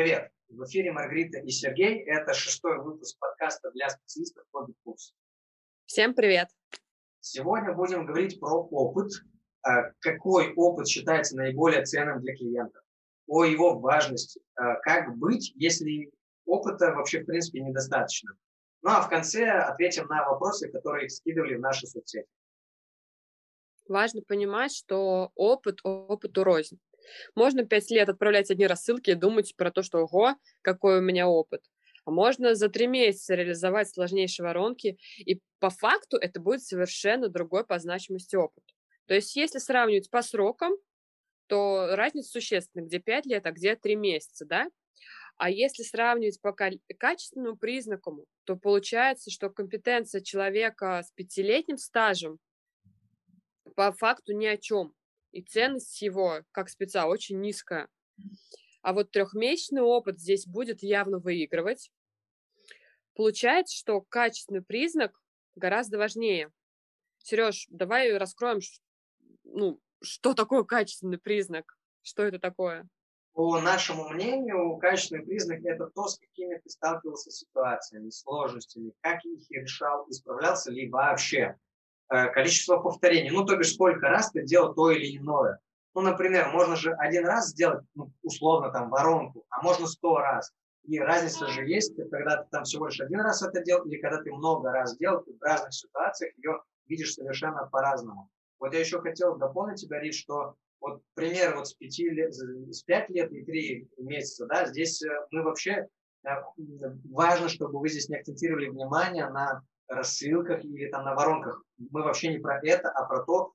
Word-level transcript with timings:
Привет! 0.00 0.32
В 0.48 0.64
эфире 0.64 0.92
Маргарита 0.92 1.40
и 1.40 1.50
Сергей. 1.50 2.02
Это 2.04 2.32
шестой 2.32 2.82
выпуск 2.82 3.18
подкаста 3.18 3.70
для 3.72 3.90
специалистов 3.90 4.46
Hobby 4.50 4.72
Курс. 4.82 5.12
Всем 5.84 6.14
привет! 6.14 6.48
Сегодня 7.20 7.74
будем 7.74 8.06
говорить 8.06 8.40
про 8.40 8.62
опыт. 8.62 9.12
А, 9.60 9.90
какой 9.98 10.54
опыт 10.54 10.88
считается 10.88 11.36
наиболее 11.36 11.84
ценным 11.84 12.22
для 12.22 12.34
клиента? 12.34 12.80
О 13.26 13.44
его 13.44 13.78
важности. 13.78 14.40
А, 14.54 14.76
как 14.76 15.18
быть, 15.18 15.52
если 15.56 16.10
опыта 16.46 16.94
вообще 16.94 17.20
в 17.20 17.26
принципе 17.26 17.60
недостаточно? 17.60 18.32
Ну 18.80 18.92
а 18.92 19.02
в 19.02 19.10
конце 19.10 19.50
ответим 19.50 20.06
на 20.06 20.26
вопросы, 20.26 20.70
которые 20.70 21.10
скидывали 21.10 21.56
в 21.56 21.60
наши 21.60 21.86
соцсети. 21.86 22.26
Важно 23.86 24.22
понимать, 24.22 24.72
что 24.72 25.30
опыт 25.34 25.80
опыту 25.84 26.42
рознь. 26.42 26.80
Можно 27.34 27.64
пять 27.64 27.90
лет 27.90 28.08
отправлять 28.08 28.50
одни 28.50 28.66
рассылки 28.66 29.10
и 29.10 29.14
думать 29.14 29.54
про 29.56 29.70
то, 29.70 29.82
что 29.82 29.98
ого, 29.98 30.36
какой 30.62 30.98
у 30.98 31.02
меня 31.02 31.28
опыт. 31.28 31.62
А 32.04 32.10
можно 32.10 32.54
за 32.54 32.68
три 32.68 32.86
месяца 32.86 33.34
реализовать 33.34 33.90
сложнейшие 33.90 34.44
воронки, 34.44 34.98
и 35.18 35.40
по 35.58 35.70
факту 35.70 36.16
это 36.16 36.40
будет 36.40 36.62
совершенно 36.62 37.28
другой 37.28 37.64
по 37.64 37.78
значимости 37.78 38.36
опыт. 38.36 38.64
То 39.06 39.14
есть 39.14 39.36
если 39.36 39.58
сравнивать 39.58 40.10
по 40.10 40.22
срокам, 40.22 40.72
то 41.46 41.88
разница 41.96 42.30
существенна, 42.30 42.84
где 42.84 43.00
5 43.00 43.26
лет, 43.26 43.46
а 43.46 43.50
где 43.50 43.74
3 43.74 43.96
месяца, 43.96 44.46
да? 44.46 44.68
А 45.36 45.50
если 45.50 45.82
сравнивать 45.82 46.40
по 46.40 46.52
качественному 46.52 47.56
признаку, 47.56 48.26
то 48.44 48.56
получается, 48.56 49.30
что 49.30 49.50
компетенция 49.50 50.20
человека 50.20 51.02
с 51.02 51.10
пятилетним 51.12 51.78
стажем 51.78 52.38
по 53.74 53.90
факту 53.92 54.32
ни 54.32 54.46
о 54.46 54.58
чем 54.58 54.94
и 55.32 55.42
ценность 55.42 56.00
его 56.02 56.42
как 56.52 56.68
спеца 56.68 57.06
очень 57.06 57.40
низкая. 57.40 57.88
А 58.82 58.92
вот 58.92 59.10
трехмесячный 59.10 59.82
опыт 59.82 60.18
здесь 60.18 60.46
будет 60.46 60.82
явно 60.82 61.18
выигрывать. 61.18 61.90
Получается, 63.14 63.76
что 63.76 64.00
качественный 64.00 64.62
признак 64.62 65.20
гораздо 65.54 65.98
важнее. 65.98 66.50
Сереж, 67.18 67.66
давай 67.68 68.16
раскроем, 68.16 68.60
ну, 69.44 69.80
что 70.02 70.32
такое 70.34 70.64
качественный 70.64 71.18
признак, 71.18 71.76
что 72.02 72.22
это 72.22 72.38
такое? 72.38 72.88
По 73.32 73.60
нашему 73.60 74.08
мнению, 74.08 74.76
качественный 74.78 75.24
признак– 75.24 75.60
это 75.64 75.86
то, 75.94 76.08
с 76.08 76.18
какими 76.18 76.58
ты 76.58 76.68
сталкивался 76.68 77.30
ситуациями, 77.30 78.10
сложностями, 78.10 78.92
как 79.02 79.24
их 79.24 79.50
решал, 79.50 80.06
исправлялся 80.08 80.70
ли 80.70 80.88
вообще. 80.88 81.56
Э, 82.12 82.26
количество 82.28 82.78
повторений. 82.78 83.30
Ну, 83.30 83.44
то 83.44 83.56
бишь, 83.56 83.74
сколько 83.74 84.08
раз 84.08 84.32
ты 84.32 84.42
делал 84.42 84.74
то 84.74 84.90
или 84.90 85.16
иное. 85.16 85.60
Ну, 85.94 86.00
например, 86.00 86.48
можно 86.48 86.74
же 86.74 86.92
один 86.94 87.24
раз 87.24 87.50
сделать, 87.50 87.84
ну, 87.94 88.10
условно, 88.22 88.70
там, 88.72 88.90
воронку, 88.90 89.44
а 89.48 89.62
можно 89.62 89.86
сто 89.86 90.18
раз. 90.18 90.52
И 90.82 90.98
разница 90.98 91.46
же 91.46 91.64
есть, 91.64 91.94
когда 92.10 92.42
ты 92.42 92.48
там 92.50 92.64
всего 92.64 92.86
лишь 92.86 93.00
один 93.00 93.20
раз 93.20 93.42
это 93.42 93.62
делал, 93.62 93.84
или 93.84 94.00
когда 94.00 94.20
ты 94.22 94.32
много 94.32 94.72
раз 94.72 94.96
делал, 94.96 95.22
ты 95.22 95.36
в 95.38 95.42
разных 95.42 95.72
ситуациях 95.72 96.32
ее 96.36 96.60
видишь 96.86 97.14
совершенно 97.14 97.66
по-разному. 97.66 98.28
Вот 98.58 98.72
я 98.74 98.80
еще 98.80 99.00
хотел 99.00 99.36
дополнить 99.36 99.80
тебя, 99.80 100.00
Рит, 100.00 100.14
что 100.14 100.56
вот 100.80 101.02
пример 101.14 101.54
вот 101.54 101.68
с 101.68 101.74
пяти 101.74 102.10
лет, 102.10 102.34
с 102.34 102.82
пять 102.82 103.08
лет 103.10 103.30
и 103.30 103.44
три 103.44 103.88
месяца, 103.98 104.46
да, 104.46 104.66
здесь 104.66 105.00
э, 105.02 105.08
мы 105.30 105.42
вообще 105.42 105.86
э, 106.24 106.30
важно, 107.10 107.48
чтобы 107.48 107.78
вы 107.78 107.88
здесь 107.88 108.08
не 108.08 108.16
акцентировали 108.16 108.68
внимание 108.68 109.28
на 109.28 109.62
рассылках 109.90 110.64
или 110.64 110.88
там 110.88 111.04
на 111.04 111.14
воронках. 111.14 111.62
Мы 111.78 112.02
вообще 112.02 112.28
не 112.28 112.38
про 112.38 112.60
это, 112.62 112.90
а 112.90 113.04
про 113.06 113.24
то, 113.24 113.52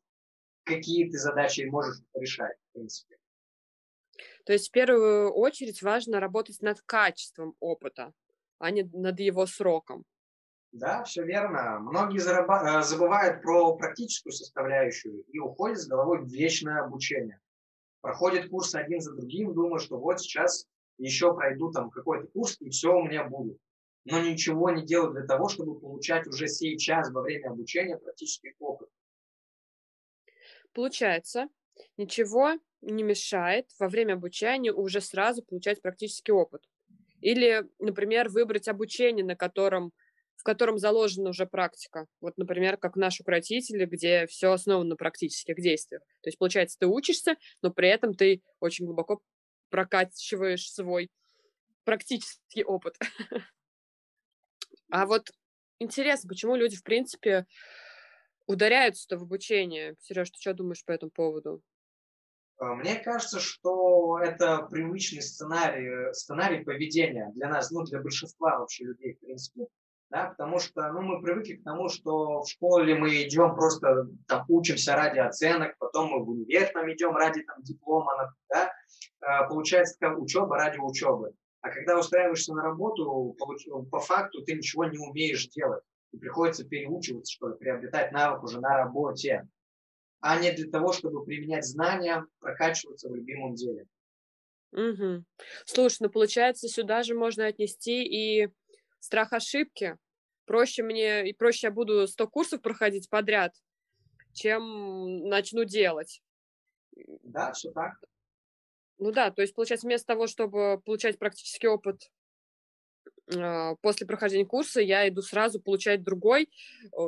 какие 0.63 1.09
ты 1.09 1.17
задачи 1.17 1.61
можешь 1.61 2.01
решать, 2.13 2.57
в 2.69 2.73
принципе. 2.73 3.17
То 4.45 4.53
есть 4.53 4.69
в 4.69 4.71
первую 4.71 5.31
очередь 5.31 5.81
важно 5.81 6.19
работать 6.19 6.61
над 6.61 6.81
качеством 6.81 7.55
опыта, 7.59 8.13
а 8.59 8.71
не 8.71 8.83
над 8.83 9.19
его 9.19 9.45
сроком. 9.45 10.03
Да, 10.71 11.03
все 11.05 11.23
верно. 11.23 11.79
Многие 11.79 12.19
зараба- 12.19 12.79
э, 12.79 12.83
забывают 12.83 13.41
про 13.41 13.75
практическую 13.77 14.33
составляющую 14.33 15.23
и 15.23 15.39
уходят 15.39 15.79
с 15.79 15.87
головой 15.87 16.19
в 16.19 16.27
вечное 16.27 16.81
обучение. 16.83 17.39
Проходят 18.01 18.49
курсы 18.49 18.75
один 18.75 18.99
за 18.99 19.15
другим, 19.15 19.53
думают, 19.53 19.81
что 19.81 19.97
вот 19.97 20.19
сейчас 20.19 20.67
еще 20.97 21.33
пройду 21.33 21.71
там 21.71 21.89
какой-то 21.89 22.27
курс, 22.27 22.57
и 22.59 22.69
все 22.69 22.93
у 22.93 23.03
меня 23.03 23.23
будет 23.23 23.57
но 24.05 24.21
ничего 24.21 24.69
не 24.69 24.85
делают 24.85 25.13
для 25.15 25.25
того, 25.25 25.49
чтобы 25.49 25.79
получать 25.79 26.27
уже 26.27 26.47
сейчас 26.47 27.11
во 27.11 27.21
время 27.21 27.49
обучения 27.49 27.97
практический 27.97 28.55
опыт. 28.59 28.89
Получается, 30.73 31.47
ничего 31.97 32.53
не 32.81 33.03
мешает 33.03 33.67
во 33.79 33.89
время 33.89 34.13
обучения 34.13 34.71
уже 34.71 35.01
сразу 35.01 35.43
получать 35.43 35.81
практический 35.81 36.31
опыт. 36.31 36.61
Или, 37.21 37.67
например, 37.79 38.29
выбрать 38.29 38.67
обучение, 38.67 39.25
на 39.25 39.35
котором, 39.35 39.91
в 40.35 40.43
котором 40.43 40.77
заложена 40.77 41.29
уже 41.29 41.47
практика. 41.47 42.05
Вот, 42.21 42.37
например, 42.37 42.77
как 42.77 42.95
наш 42.95 43.19
укротитель, 43.19 43.85
где 43.85 44.27
все 44.27 44.51
основано 44.51 44.89
на 44.89 44.95
практических 44.95 45.55
действиях. 45.55 46.03
То 46.21 46.27
есть, 46.27 46.37
получается, 46.37 46.77
ты 46.77 46.85
учишься, 46.85 47.37
но 47.63 47.71
при 47.71 47.89
этом 47.89 48.13
ты 48.13 48.43
очень 48.59 48.85
глубоко 48.85 49.21
прокачиваешь 49.69 50.71
свой 50.71 51.09
практический 51.83 52.63
опыт. 52.63 52.97
А 54.89 55.05
вот 55.05 55.31
интересно, 55.79 56.29
почему 56.29 56.55
люди, 56.55 56.77
в 56.77 56.83
принципе, 56.83 57.45
ударяются-то 58.47 59.17
в 59.17 59.23
обучение? 59.23 59.95
Сереж, 59.99 60.31
ты 60.31 60.39
что 60.39 60.53
думаешь 60.53 60.85
по 60.85 60.91
этому 60.91 61.11
поводу? 61.11 61.61
А, 62.57 62.73
мне 62.75 62.95
кажется, 62.95 63.39
что 63.39 64.19
это 64.19 64.59
привычный 64.71 65.21
сценарий, 65.21 66.13
сценарий 66.13 66.63
поведения 66.63 67.31
для 67.33 67.49
нас, 67.49 67.71
ну, 67.71 67.83
для 67.83 67.99
большинства 67.99 68.59
вообще 68.59 68.85
людей, 68.85 69.15
в 69.15 69.19
принципе. 69.19 69.67
Да, 70.11 70.27
потому 70.27 70.59
что 70.59 70.91
ну, 70.91 71.01
мы 71.01 71.21
привыкли 71.21 71.55
к 71.55 71.63
тому, 71.63 71.89
что 71.89 72.43
в 72.43 72.47
школе 72.47 72.93
мы 72.95 73.23
идем 73.23 73.55
просто 73.55 74.07
там, 74.27 74.45
учимся 74.47 74.95
ради 74.95 75.17
оценок, 75.17 75.75
потом 75.79 76.11
мы 76.11 76.23
в 76.23 76.29
универ 76.29 76.69
там 76.71 76.91
идем 76.93 77.15
ради 77.15 77.41
там, 77.41 77.61
диплома, 77.63 78.33
да? 78.47 78.71
А, 79.19 79.43
получается 79.47 79.97
такая 79.99 80.15
учеба 80.15 80.57
ради 80.57 80.77
учебы. 80.77 81.33
А 81.65 81.71
когда 81.71 81.97
устраиваешься 81.97 82.53
на 82.53 82.61
работу, 82.61 83.35
по 83.89 83.99
факту 83.99 84.43
ты 84.43 84.53
ничего 84.53 84.85
не 84.85 84.99
умеешь 84.99 85.47
делать. 85.47 85.83
И 86.11 86.17
приходится 86.17 86.63
переучиваться, 86.63 87.33
что 87.33 87.49
ли, 87.49 87.55
приобретать 87.57 88.11
навык 88.11 88.43
уже 88.43 88.61
на 88.61 88.77
работе, 88.77 89.47
а 90.19 90.39
не 90.39 90.51
для 90.51 90.69
того, 90.69 90.93
чтобы 90.93 91.25
применять 91.25 91.65
знания, 91.65 92.23
прокачиваться 92.37 93.09
в 93.09 93.15
любимом 93.15 93.55
деле. 93.55 93.87
Угу. 94.73 95.23
Слушай, 95.65 95.97
ну 96.01 96.09
получается, 96.11 96.67
сюда 96.67 97.01
же 97.01 97.15
можно 97.15 97.47
отнести 97.47 98.03
и 98.03 98.47
страх 98.99 99.33
ошибки. 99.33 99.97
Проще 100.45 100.83
мне, 100.83 101.27
и 101.27 101.33
проще 101.33 101.65
я 101.65 101.71
буду 101.71 102.05
100 102.05 102.27
курсов 102.27 102.61
проходить 102.61 103.09
подряд, 103.09 103.55
чем 104.33 105.27
начну 105.29 105.63
делать. 105.63 106.21
Да, 107.23 107.53
все 107.53 107.71
так. 107.71 107.95
Ну 108.97 109.11
да, 109.11 109.31
то 109.31 109.41
есть, 109.41 109.53
получается, 109.53 109.87
вместо 109.87 110.07
того, 110.07 110.27
чтобы 110.27 110.79
получать 110.85 111.19
практический 111.19 111.67
опыт 111.67 112.09
э, 113.33 113.75
после 113.81 114.07
прохождения 114.07 114.45
курса, 114.45 114.81
я 114.81 115.07
иду 115.07 115.21
сразу 115.21 115.59
получать 115.59 116.03
другой, 116.03 116.49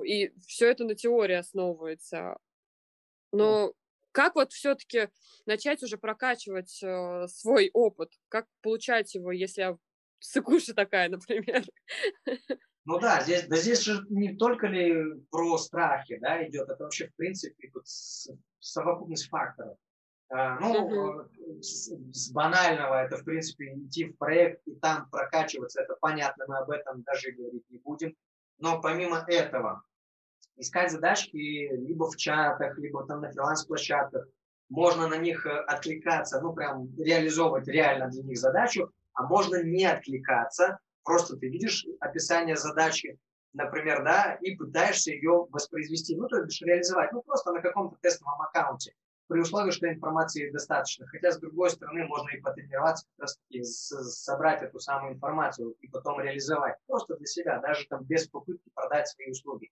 и 0.05 0.33
все 0.45 0.69
это 0.69 0.83
на 0.83 0.95
теории 0.95 1.35
основывается. 1.35 2.37
Но 3.31 3.73
как 4.11 4.35
вот 4.35 4.51
все-таки 4.51 5.09
начать 5.45 5.83
уже 5.83 5.97
прокачивать 5.97 6.81
э, 6.81 7.27
свой 7.27 7.69
опыт? 7.73 8.11
Как 8.29 8.47
получать 8.61 9.13
его, 9.13 9.31
если 9.31 9.61
я 9.61 9.77
сыкуша 10.19 10.73
такая, 10.73 11.09
например? 11.09 11.63
Ну 12.85 12.99
да, 12.99 13.21
здесь, 13.21 13.45
да 13.47 13.57
здесь 13.57 13.81
же 13.81 14.05
не 14.09 14.35
только 14.35 14.67
ли 14.67 15.21
про 15.29 15.57
страхи 15.57 16.17
да, 16.17 16.43
идет, 16.47 16.69
это 16.69 16.83
вообще, 16.83 17.09
в 17.09 17.15
принципе, 17.15 17.69
вот 17.73 17.83
совокупность 18.59 19.27
факторов. 19.27 19.77
А, 20.29 20.59
ну, 20.59 20.85
угу. 20.85 21.29
с 21.61 22.31
банального 22.31 23.01
это, 23.01 23.17
в 23.17 23.23
принципе, 23.23 23.73
идти 23.75 24.05
в 24.05 24.17
проект 24.17 24.61
и 24.67 24.75
там 24.75 25.09
прокачиваться, 25.09 25.81
это 25.81 25.95
понятно, 26.01 26.45
мы 26.47 26.57
об 26.57 26.69
этом 26.69 27.01
даже 27.03 27.31
говорить 27.31 27.63
не 27.69 27.77
будем. 27.77 28.13
Но 28.59 28.81
помимо 28.81 29.24
этого, 29.27 29.83
искать 30.57 30.91
задачки 30.91 31.38
либо 31.38 32.09
в 32.09 32.18
чатах, 32.18 32.77
либо 32.77 33.06
там 33.06 33.21
на 33.21 33.31
фриланс-площадках, 33.31 34.27
можно 34.69 35.07
на 35.07 35.15
них 35.15 35.45
э, 35.45 35.50
откликаться, 35.50 36.41
ну, 36.41 36.51
прям 36.51 36.94
реализовывать 36.97 37.69
реально 37.69 38.09
для 38.09 38.24
них 38.24 38.38
задачу, 38.38 38.91
а 39.13 39.24
можно 39.24 39.63
не 39.63 39.85
откликаться, 39.85 40.79
просто 41.03 41.38
ты 41.38 41.47
видишь 41.47 41.85
описание 42.01 42.57
задачи, 42.57 43.18
например, 43.53 44.03
да, 44.03 44.38
и 44.41 44.56
пытаешься 44.57 45.12
ее 45.12 45.47
воспроизвести, 45.51 46.18
ну, 46.18 46.27
то 46.27 46.44
есть 46.44 46.62
реализовать, 46.62 47.13
ну, 47.13 47.21
просто 47.21 47.53
на 47.53 47.62
каком-то 47.62 47.95
тестовом 48.01 48.41
аккаунте 48.41 48.94
при 49.27 49.41
условии, 49.41 49.71
что 49.71 49.91
информации 49.91 50.50
достаточно. 50.50 51.06
Хотя, 51.07 51.31
с 51.31 51.39
другой 51.39 51.69
стороны, 51.69 52.06
можно 52.06 52.29
и 52.29 52.41
потренироваться, 52.41 53.06
как 53.12 53.24
раз 53.24 53.38
таки 53.38 53.63
собрать 53.63 54.63
эту 54.63 54.79
самую 54.79 55.13
информацию 55.13 55.75
и 55.81 55.88
потом 55.89 56.19
реализовать. 56.21 56.75
Просто 56.88 57.15
для 57.18 57.25
себя, 57.25 57.59
даже 57.59 57.88
там 57.88 58.03
без 58.03 58.27
попытки 58.27 58.69
продать 58.74 59.07
свои 59.07 59.29
услуги, 59.29 59.69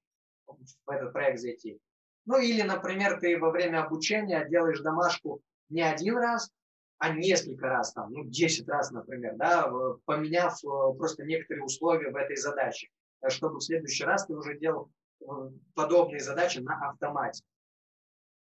в 0.48 0.90
этот 0.90 1.14
проект 1.14 1.40
зайти. 1.40 1.80
Ну 2.26 2.40
или, 2.40 2.62
например, 2.62 3.20
ты 3.20 3.38
во 3.38 3.52
время 3.52 3.84
обучения 3.84 4.48
делаешь 4.50 4.80
домашку 4.80 5.42
не 5.70 5.82
один 5.82 6.18
раз, 6.18 6.52
а 6.98 7.14
несколько 7.14 7.68
раз, 7.68 7.94
там, 7.94 8.12
ну, 8.12 8.24
10 8.24 8.68
раз, 8.68 8.92
например, 8.92 9.36
да, 9.36 9.70
поменяв 10.06 10.54
э, 10.64 10.98
просто 10.98 11.24
некоторые 11.24 11.66
условия 11.66 12.10
в 12.10 12.16
этой 12.16 12.38
задаче, 12.38 12.88
э, 13.22 13.30
чтобы 13.30 13.58
в 13.58 13.64
следующий 13.64 14.06
раз 14.06 14.26
ты 14.26 14.34
уже 14.34 14.58
делал 14.58 14.90
э, 15.22 15.26
подобные 15.74 16.22
задачи 16.22 16.60
на 16.60 16.90
автомате. 16.90 17.44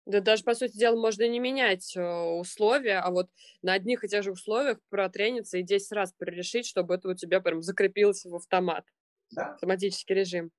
Да 0.06 0.20
даже, 0.20 0.44
по 0.44 0.54
сути 0.54 0.78
дела, 0.78 1.00
можно 1.00 1.28
не 1.28 1.40
менять 1.40 1.96
условия, 1.96 3.00
а 3.00 3.10
вот 3.10 3.30
на 3.62 3.74
одних 3.74 4.04
и 4.04 4.08
тех 4.10 4.24
же 4.24 4.32
условиях 4.32 4.80
протрениться 4.90 5.58
и 5.58 5.64
10 5.64 5.92
раз 5.94 6.14
перерешить, 6.14 6.66
чтобы 6.66 6.96
это 6.96 7.10
у 7.10 7.14
тебя 7.14 7.40
прям 7.40 7.62
закрепилось 7.62 8.26
в 8.26 8.36
автомат. 8.36 8.86
Да. 9.32 9.54
Автоматический 9.54 10.14
режим. 10.14 10.52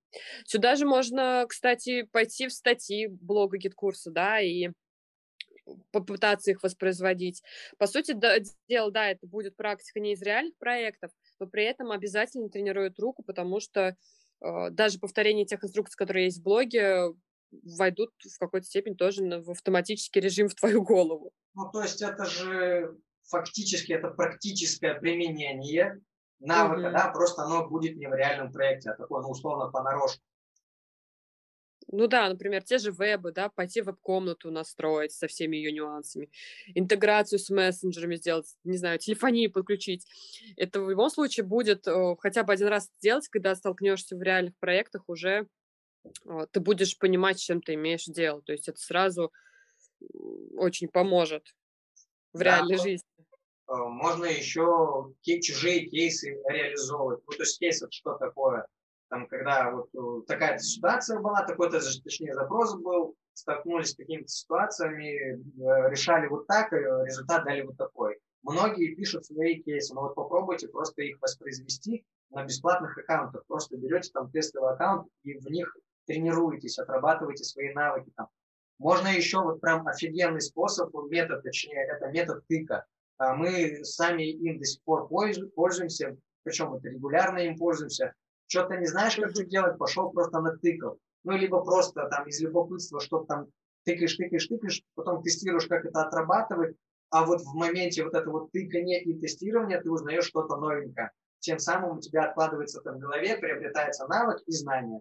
Сюда 0.46 0.76
же 0.76 0.86
можно, 0.86 1.44
кстати, 1.48 2.02
пойти 2.10 2.48
в 2.48 2.52
статьи 2.52 3.06
блога 3.06 3.58
GetCourse 3.58 4.01
а, 4.01 4.10
да, 4.10 4.40
и 4.40 4.70
попытаться 5.90 6.50
их 6.50 6.62
воспроизводить. 6.62 7.42
По 7.78 7.86
сути 7.86 8.12
да, 8.12 8.36
дела, 8.68 8.90
да, 8.90 9.10
это 9.10 9.26
будет 9.26 9.56
практика 9.56 10.00
не 10.00 10.12
из 10.12 10.22
реальных 10.22 10.56
проектов, 10.56 11.10
но 11.38 11.46
при 11.46 11.64
этом 11.64 11.90
обязательно 11.90 12.48
тренирует 12.48 12.98
руку, 12.98 13.22
потому 13.22 13.60
что 13.60 13.96
э, 14.40 14.70
даже 14.70 14.98
повторение 14.98 15.46
тех 15.46 15.62
инструкций, 15.64 15.96
которые 15.96 16.26
есть 16.26 16.40
в 16.40 16.42
блоге, 16.42 17.14
войдут 17.62 18.10
в 18.22 18.38
какой-то 18.38 18.66
степени 18.66 18.94
тоже 18.94 19.22
в 19.22 19.50
автоматический 19.50 20.20
режим 20.20 20.48
в 20.48 20.54
твою 20.54 20.82
голову. 20.82 21.32
Ну, 21.54 21.70
то 21.72 21.82
есть 21.82 22.02
это 22.02 22.24
же 22.24 22.96
фактически 23.28 23.92
это 23.92 24.08
практическое 24.08 24.94
применение 24.94 26.00
навыка, 26.40 26.88
mm-hmm. 26.88 26.92
да, 26.92 27.10
просто 27.12 27.42
оно 27.42 27.68
будет 27.68 27.96
не 27.96 28.06
в 28.06 28.14
реальном 28.14 28.52
проекте, 28.52 28.90
а 28.90 28.96
такое, 28.96 29.22
ну, 29.22 29.30
условно, 29.30 29.70
понарошку. 29.70 30.22
Ну 31.88 32.06
да, 32.06 32.28
например, 32.28 32.62
те 32.62 32.78
же 32.78 32.92
вебы, 32.92 33.32
да, 33.32 33.48
пойти 33.48 33.82
в 33.82 33.86
веб-комнату 33.86 34.50
настроить 34.50 35.12
со 35.12 35.26
всеми 35.26 35.56
ее 35.56 35.70
нюансами, 35.70 36.30
интеграцию 36.74 37.38
с 37.38 37.50
мессенджерами 37.50 38.16
сделать, 38.16 38.46
не 38.64 38.78
знаю, 38.78 38.98
телефонию 38.98 39.52
подключить. 39.52 40.06
Это 40.56 40.80
в 40.80 40.90
любом 40.90 41.10
случае 41.10 41.44
будет 41.44 41.86
э, 41.86 42.16
хотя 42.18 42.42
бы 42.42 42.52
один 42.52 42.68
раз 42.68 42.90
сделать, 42.98 43.28
когда 43.28 43.54
столкнешься 43.54 44.16
в 44.16 44.22
реальных 44.22 44.56
проектах, 44.58 45.04
уже 45.08 45.46
ты 46.50 46.60
будешь 46.60 46.98
понимать, 46.98 47.40
чем 47.40 47.60
ты 47.60 47.74
имеешь 47.74 48.04
дело. 48.04 48.42
То 48.42 48.52
есть 48.52 48.68
это 48.68 48.78
сразу 48.78 49.32
очень 50.56 50.88
поможет 50.88 51.54
в 52.32 52.38
да, 52.38 52.44
реальной 52.44 52.78
жизни. 52.78 53.08
Э, 53.68 53.74
можно 53.74 54.26
еще 54.26 55.14
чужие 55.22 55.86
кейсы 55.86 56.38
реализовывать. 56.48 57.22
Ну, 57.26 57.32
то 57.32 57.42
есть 57.42 57.58
кейс 57.58 57.82
это 57.82 57.92
что 57.92 58.14
такое? 58.14 58.66
там, 59.14 59.28
когда 59.28 59.70
вот 59.70 59.88
э, 59.94 60.26
такая 60.26 60.58
ситуация 60.58 61.20
была, 61.20 61.44
такой-то, 61.44 61.80
точнее, 62.02 62.34
запрос 62.34 62.74
был, 62.74 63.14
столкнулись 63.32 63.92
с 63.92 63.96
какими-то 63.96 64.28
ситуациями, 64.28 65.36
э, 65.36 65.90
решали 65.90 66.26
вот 66.26 66.48
так, 66.48 66.72
и 66.72 66.76
результат 66.76 67.44
дали 67.44 67.62
вот 67.62 67.76
такой. 67.76 68.18
Многие 68.42 68.94
пишут 68.94 69.24
свои 69.24 69.62
кейсы, 69.62 69.94
но 69.94 70.02
вот 70.02 70.16
попробуйте 70.16 70.66
просто 70.68 71.02
их 71.02 71.18
воспроизвести 71.20 72.04
на 72.30 72.44
бесплатных 72.44 72.98
аккаунтах. 72.98 73.44
Просто 73.46 73.76
берете 73.76 74.10
там 74.12 74.30
тестовый 74.30 74.72
аккаунт 74.72 75.08
и 75.22 75.34
в 75.38 75.46
них 75.48 75.76
тренируетесь, 76.06 76.78
отрабатываете 76.78 77.44
свои 77.44 77.72
навыки 77.72 78.10
там. 78.16 78.28
Можно 78.78 79.08
еще 79.08 79.40
вот 79.40 79.60
прям 79.60 79.86
офигенный 79.86 80.40
способ, 80.40 80.92
метод, 81.10 81.42
точнее, 81.42 81.86
это 81.86 82.08
метод 82.08 82.46
тыка. 82.48 82.84
А 83.18 83.34
мы 83.34 83.84
сами 83.84 84.24
им 84.24 84.58
до 84.58 84.64
сих 84.64 84.82
пор 84.82 85.08
пользуемся, 85.08 86.16
причем 86.42 86.74
это 86.74 86.88
регулярно 86.88 87.38
им 87.38 87.56
пользуемся 87.56 88.14
что-то 88.46 88.76
не 88.76 88.86
знаешь, 88.86 89.16
как 89.16 89.30
что 89.30 89.44
делать, 89.44 89.78
пошел 89.78 90.10
просто 90.10 90.40
натыкал. 90.40 90.98
Ну, 91.24 91.32
либо 91.36 91.62
просто 91.64 92.08
там 92.08 92.26
из 92.28 92.40
любопытства 92.40 93.00
что-то 93.00 93.26
там 93.26 93.46
тыкаешь, 93.84 94.16
тыкаешь, 94.16 94.46
тыкаешь, 94.46 94.82
потом 94.94 95.22
тестируешь, 95.22 95.66
как 95.66 95.84
это 95.84 96.02
отрабатывает, 96.02 96.76
а 97.10 97.24
вот 97.24 97.40
в 97.40 97.54
моменте 97.54 98.04
вот 98.04 98.14
этого 98.14 98.48
тыкания 98.50 99.00
и 99.00 99.14
тестирования 99.14 99.80
ты 99.80 99.90
узнаешь 99.90 100.26
что-то 100.26 100.56
новенькое. 100.56 101.10
Тем 101.40 101.58
самым 101.58 101.98
у 101.98 102.00
тебя 102.00 102.24
откладывается 102.24 102.80
это 102.80 102.92
в 102.92 102.98
голове, 102.98 103.36
приобретается 103.36 104.06
навык 104.06 104.42
и 104.46 104.52
знания. 104.52 105.00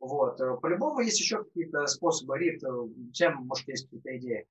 Вот. 0.00 0.40
Э, 0.40 0.56
по-любому 0.60 1.00
есть 1.00 1.20
еще 1.20 1.44
какие-то 1.44 1.86
способы. 1.86 2.38
Рит, 2.38 2.60
чем, 3.12 3.32
э, 3.32 3.44
может, 3.44 3.68
есть 3.68 3.84
какие-то 3.84 4.16
идеи? 4.18 4.46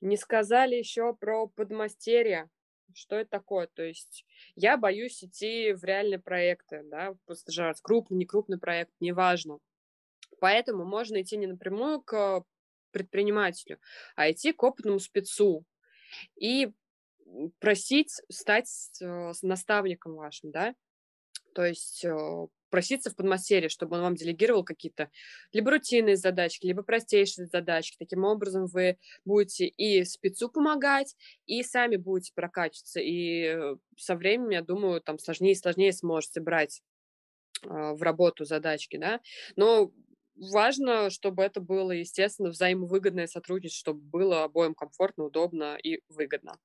Не 0.00 0.16
сказали 0.16 0.74
еще 0.76 1.14
про 1.14 1.46
подмастерья 1.46 2.48
что 2.94 3.16
это 3.16 3.30
такое. 3.30 3.68
То 3.68 3.82
есть 3.82 4.24
я 4.54 4.76
боюсь 4.76 5.22
идти 5.22 5.72
в 5.72 5.84
реальные 5.84 6.18
проекты, 6.18 6.82
да, 6.84 7.14
постажировать 7.26 7.80
крупный, 7.80 8.18
не 8.18 8.26
крупный 8.26 8.58
проект, 8.58 8.92
неважно. 9.00 9.58
Поэтому 10.40 10.84
можно 10.84 11.20
идти 11.20 11.36
не 11.36 11.46
напрямую 11.46 12.00
к 12.00 12.44
предпринимателю, 12.90 13.78
а 14.14 14.30
идти 14.30 14.52
к 14.52 14.62
опытному 14.62 14.98
спецу 14.98 15.64
и 16.36 16.72
просить 17.58 18.12
стать 18.30 18.70
э, 19.00 19.32
наставником 19.42 20.14
вашим, 20.14 20.50
да, 20.50 20.74
то 21.54 21.64
есть 21.64 22.04
проситься 22.76 23.08
в 23.08 23.16
подмастерье, 23.16 23.70
чтобы 23.70 23.96
он 23.96 24.02
вам 24.02 24.16
делегировал 24.16 24.62
какие-то 24.62 25.10
либо 25.50 25.70
рутинные 25.70 26.18
задачки, 26.18 26.66
либо 26.66 26.82
простейшие 26.82 27.46
задачки. 27.46 27.96
Таким 27.98 28.24
образом 28.24 28.66
вы 28.66 28.98
будете 29.24 29.66
и 29.66 30.04
спецу 30.04 30.50
помогать, 30.50 31.16
и 31.46 31.62
сами 31.62 31.96
будете 31.96 32.34
прокачиваться. 32.34 33.00
И 33.00 33.56
со 33.96 34.14
временем, 34.14 34.50
я 34.50 34.60
думаю, 34.60 35.00
там 35.00 35.18
сложнее 35.18 35.52
и 35.52 35.54
сложнее 35.54 35.90
сможете 35.94 36.42
брать 36.42 36.82
а, 37.64 37.94
в 37.94 38.02
работу 38.02 38.44
задачки, 38.44 38.98
да. 38.98 39.20
Но 39.56 39.90
важно, 40.34 41.08
чтобы 41.08 41.42
это 41.42 41.62
было, 41.62 41.92
естественно, 41.92 42.50
взаимовыгодное 42.50 43.26
сотрудничество, 43.26 43.94
чтобы 43.94 44.02
было 44.02 44.44
обоим 44.44 44.74
комфортно, 44.74 45.24
удобно 45.24 45.78
и 45.82 46.02
выгодно. 46.10 46.58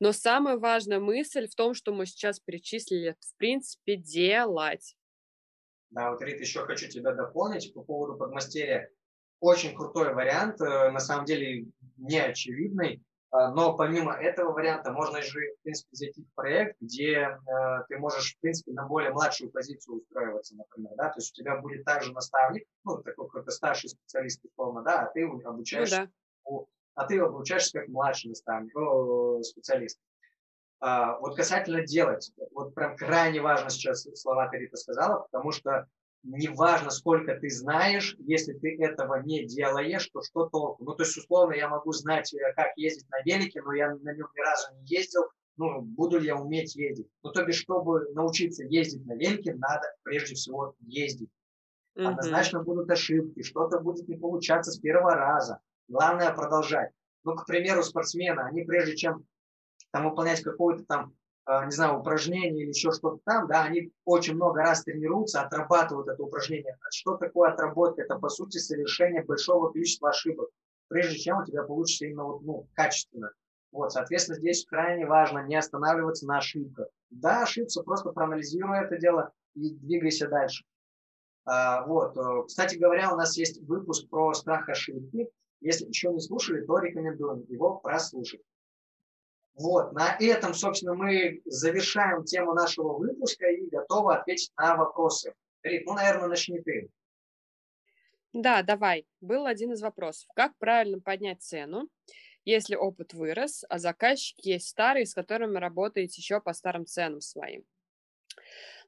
Но 0.00 0.10
самая 0.10 0.56
важная 0.56 0.98
мысль 0.98 1.46
в 1.46 1.54
том, 1.54 1.74
что 1.74 1.94
мы 1.94 2.06
сейчас 2.06 2.40
перечислили, 2.40 3.14
в 3.20 3.36
принципе, 3.36 3.94
делать. 3.94 4.96
Да, 5.94 6.10
вот, 6.10 6.20
Рит, 6.22 6.40
еще 6.40 6.64
хочу 6.64 6.88
тебя 6.88 7.12
дополнить 7.12 7.72
по 7.72 7.80
поводу 7.82 8.16
подмастерья. 8.16 8.90
Очень 9.38 9.76
крутой 9.76 10.12
вариант, 10.12 10.60
э, 10.60 10.90
на 10.90 10.98
самом 10.98 11.24
деле 11.24 11.66
не 11.96 12.18
очевидный, 12.18 13.04
а, 13.30 13.52
но 13.52 13.76
помимо 13.76 14.12
этого 14.12 14.52
варианта 14.52 14.90
можно 14.90 15.22
же, 15.22 15.38
в 15.38 15.62
принципе, 15.62 15.88
зайти 15.92 16.24
в 16.24 16.34
проект, 16.34 16.76
где 16.80 17.12
э, 17.14 17.38
ты 17.88 17.98
можешь, 17.98 18.34
в 18.34 18.40
принципе, 18.40 18.72
на 18.72 18.88
более 18.88 19.12
младшую 19.12 19.52
позицию 19.52 19.98
устроиваться, 19.98 20.56
например, 20.56 20.92
да, 20.96 21.10
то 21.10 21.18
есть 21.18 21.30
у 21.30 21.40
тебя 21.40 21.60
будет 21.60 21.84
также 21.84 22.12
наставник, 22.12 22.66
ну, 22.82 23.00
такой 23.00 23.26
какой-то 23.26 23.52
старший 23.52 23.90
специалист, 23.90 24.44
условно, 24.44 24.82
да, 24.82 25.02
а 25.02 25.12
ты 25.12 25.22
обучаешься, 25.22 26.10
ну, 26.44 26.60
да. 26.96 27.02
а 27.02 27.06
ты 27.06 27.20
обучаешься 27.20 27.78
как 27.78 27.88
младший 27.88 28.30
наставник, 28.30 28.74
ну, 28.74 29.40
специалист. 29.44 30.00
А, 30.80 31.18
вот 31.18 31.36
касательно 31.36 31.82
делать, 31.82 32.32
вот 32.52 32.74
прям 32.74 32.96
крайне 32.96 33.40
важно 33.40 33.70
сейчас 33.70 34.06
слова 34.14 34.48
ты 34.48 34.58
Рита 34.58 34.76
сказала, 34.76 35.20
потому 35.20 35.50
что 35.50 35.86
неважно, 36.24 36.90
сколько 36.90 37.36
ты 37.36 37.50
знаешь, 37.50 38.16
если 38.18 38.54
ты 38.54 38.76
этого 38.82 39.22
не 39.22 39.44
делаешь, 39.44 40.08
то 40.12 40.22
что 40.22 40.48
толку? 40.48 40.84
Ну, 40.84 40.94
то 40.94 41.04
есть, 41.04 41.16
условно, 41.16 41.54
я 41.54 41.68
могу 41.68 41.92
знать, 41.92 42.32
э, 42.34 42.52
как 42.54 42.76
ездить 42.76 43.08
на 43.10 43.22
велике, 43.22 43.62
но 43.62 43.72
я 43.72 43.94
на 43.94 44.14
нем 44.14 44.28
ни 44.34 44.40
разу 44.40 44.74
не 44.74 44.86
ездил, 44.86 45.22
ну, 45.56 45.82
буду 45.82 46.18
ли 46.18 46.26
я 46.26 46.36
уметь 46.36 46.74
ездить? 46.74 47.06
Ну, 47.22 47.30
то 47.30 47.44
бишь, 47.44 47.60
чтобы 47.60 48.10
научиться 48.14 48.64
ездить 48.64 49.06
на 49.06 49.14
велике, 49.14 49.54
надо 49.54 49.86
прежде 50.02 50.34
всего 50.34 50.74
ездить. 50.80 51.30
Mm-hmm. 51.96 52.06
Однозначно 52.06 52.62
будут 52.62 52.90
ошибки, 52.90 53.42
что-то 53.42 53.78
будет 53.78 54.08
не 54.08 54.16
получаться 54.16 54.72
с 54.72 54.78
первого 54.78 55.14
раза. 55.14 55.60
Главное 55.86 56.34
продолжать. 56.34 56.90
Ну, 57.22 57.36
к 57.36 57.46
примеру, 57.46 57.82
спортсмены, 57.82 58.40
они 58.40 58.62
прежде 58.62 58.96
чем 58.96 59.24
там 59.94 60.10
выполнять 60.10 60.42
какое-то 60.42 60.82
там, 60.86 61.14
э, 61.46 61.66
не 61.66 61.70
знаю, 61.70 62.00
упражнение 62.00 62.64
или 62.64 62.70
еще 62.70 62.90
что-то 62.90 63.20
там, 63.24 63.46
да, 63.46 63.62
они 63.62 63.92
очень 64.04 64.34
много 64.34 64.60
раз 64.60 64.82
тренируются, 64.82 65.40
отрабатывают 65.40 66.08
это 66.08 66.20
упражнение. 66.20 66.76
Что 66.90 67.16
такое 67.16 67.52
отработка? 67.52 68.02
Это, 68.02 68.18
по 68.18 68.28
сути, 68.28 68.58
совершение 68.58 69.22
большого 69.22 69.70
количества 69.70 70.10
ошибок, 70.10 70.50
прежде 70.88 71.16
чем 71.16 71.38
у 71.38 71.44
тебя 71.44 71.62
получится 71.62 72.06
именно 72.06 72.24
вот, 72.24 72.42
ну, 72.42 72.66
качественно. 72.74 73.30
Вот, 73.70 73.92
соответственно, 73.92 74.36
здесь 74.36 74.66
крайне 74.66 75.06
важно 75.06 75.46
не 75.46 75.54
останавливаться 75.54 76.26
на 76.26 76.38
ошибках. 76.38 76.88
Да, 77.10 77.44
ошибся, 77.44 77.84
просто 77.84 78.10
проанализируй 78.10 78.78
это 78.78 78.98
дело 78.98 79.30
и 79.54 79.76
двигайся 79.76 80.26
дальше. 80.26 80.64
А, 81.44 81.86
вот, 81.86 82.16
э, 82.16 82.42
кстати 82.48 82.74
говоря, 82.74 83.12
у 83.12 83.16
нас 83.16 83.36
есть 83.36 83.62
выпуск 83.62 84.08
про 84.08 84.34
страх 84.34 84.68
ошибки. 84.68 85.28
Если 85.60 85.86
еще 85.86 86.12
не 86.12 86.18
слушали, 86.18 86.64
то 86.64 86.78
рекомендуем 86.78 87.44
его 87.48 87.76
прослушать. 87.76 88.40
Вот, 89.54 89.92
на 89.92 90.16
этом, 90.18 90.52
собственно, 90.52 90.94
мы 90.94 91.40
завершаем 91.44 92.24
тему 92.24 92.54
нашего 92.54 92.94
выпуска 92.94 93.46
и 93.46 93.68
готовы 93.68 94.14
ответить 94.14 94.52
на 94.56 94.76
вопросы. 94.76 95.32
Рит, 95.62 95.86
ну, 95.86 95.94
наверное, 95.94 96.28
начни 96.28 96.60
ты. 96.60 96.90
Да, 98.32 98.62
давай. 98.62 99.06
Был 99.20 99.46
один 99.46 99.72
из 99.72 99.80
вопросов. 99.80 100.28
Как 100.34 100.56
правильно 100.58 101.00
поднять 101.00 101.40
цену, 101.40 101.88
если 102.44 102.74
опыт 102.74 103.14
вырос, 103.14 103.64
а 103.68 103.78
заказчики 103.78 104.48
есть 104.48 104.68
старые, 104.68 105.06
с 105.06 105.14
которыми 105.14 105.58
работаете 105.58 106.20
еще 106.20 106.40
по 106.40 106.52
старым 106.52 106.84
ценам 106.84 107.20
своим? 107.20 107.64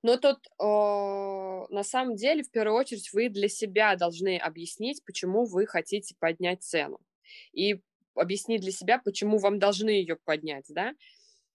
Но 0.03 0.17
тут 0.17 0.39
э, 0.47 1.67
на 1.73 1.83
самом 1.85 2.17
деле, 2.17 2.43
в 2.43 2.51
первую 2.51 2.77
очередь, 2.77 3.13
вы 3.13 3.29
для 3.29 3.49
себя 3.49 3.95
должны 3.95 4.37
объяснить, 4.37 5.05
почему 5.05 5.45
вы 5.45 5.67
хотите 5.67 6.17
поднять 6.19 6.63
цену. 6.65 7.01
И 7.53 7.81
объяснить 8.17 8.63
для 8.63 8.73
себя, 8.73 8.99
почему 8.99 9.39
вам 9.39 9.59
должны 9.59 9.91
ее 9.91 10.17
поднять, 10.25 10.67
да. 10.69 10.93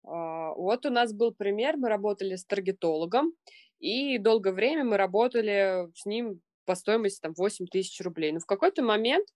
А, 0.04 0.54
вот 0.54 0.86
у 0.86 0.90
нас 0.90 1.14
был 1.14 1.34
пример, 1.34 1.78
мы 1.78 1.90
работали 1.90 2.36
с 2.36 2.46
таргетологом, 2.46 3.34
и 3.80 4.18
долгое 4.18 4.54
время 4.54 4.84
мы 4.84 4.98
работали 4.98 5.90
с 5.96 6.06
ним 6.06 6.42
по 6.66 6.76
стоимости 6.76 7.20
там 7.20 7.34
8 7.36 7.66
тысяч 7.68 8.00
рублей. 8.02 8.32
Но 8.32 8.40
в 8.40 8.46
какой-то 8.46 8.84
момент 8.84 9.28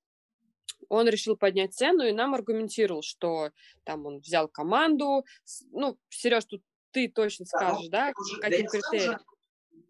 он 0.89 1.07
решил 1.07 1.35
поднять 1.35 1.73
цену 1.73 2.03
и 2.03 2.11
нам 2.11 2.33
аргументировал, 2.33 3.01
что 3.01 3.51
там 3.83 4.05
он 4.05 4.19
взял 4.19 4.47
команду. 4.47 5.25
Ну, 5.71 5.97
Сереж, 6.09 6.45
тут 6.45 6.61
ты 6.91 7.09
точно 7.09 7.45
скажешь, 7.45 7.87
да, 7.89 8.07
да 8.07 8.13
уже, 8.17 8.39
каким 8.39 8.65
да 8.65 8.69
критериям? 8.69 9.19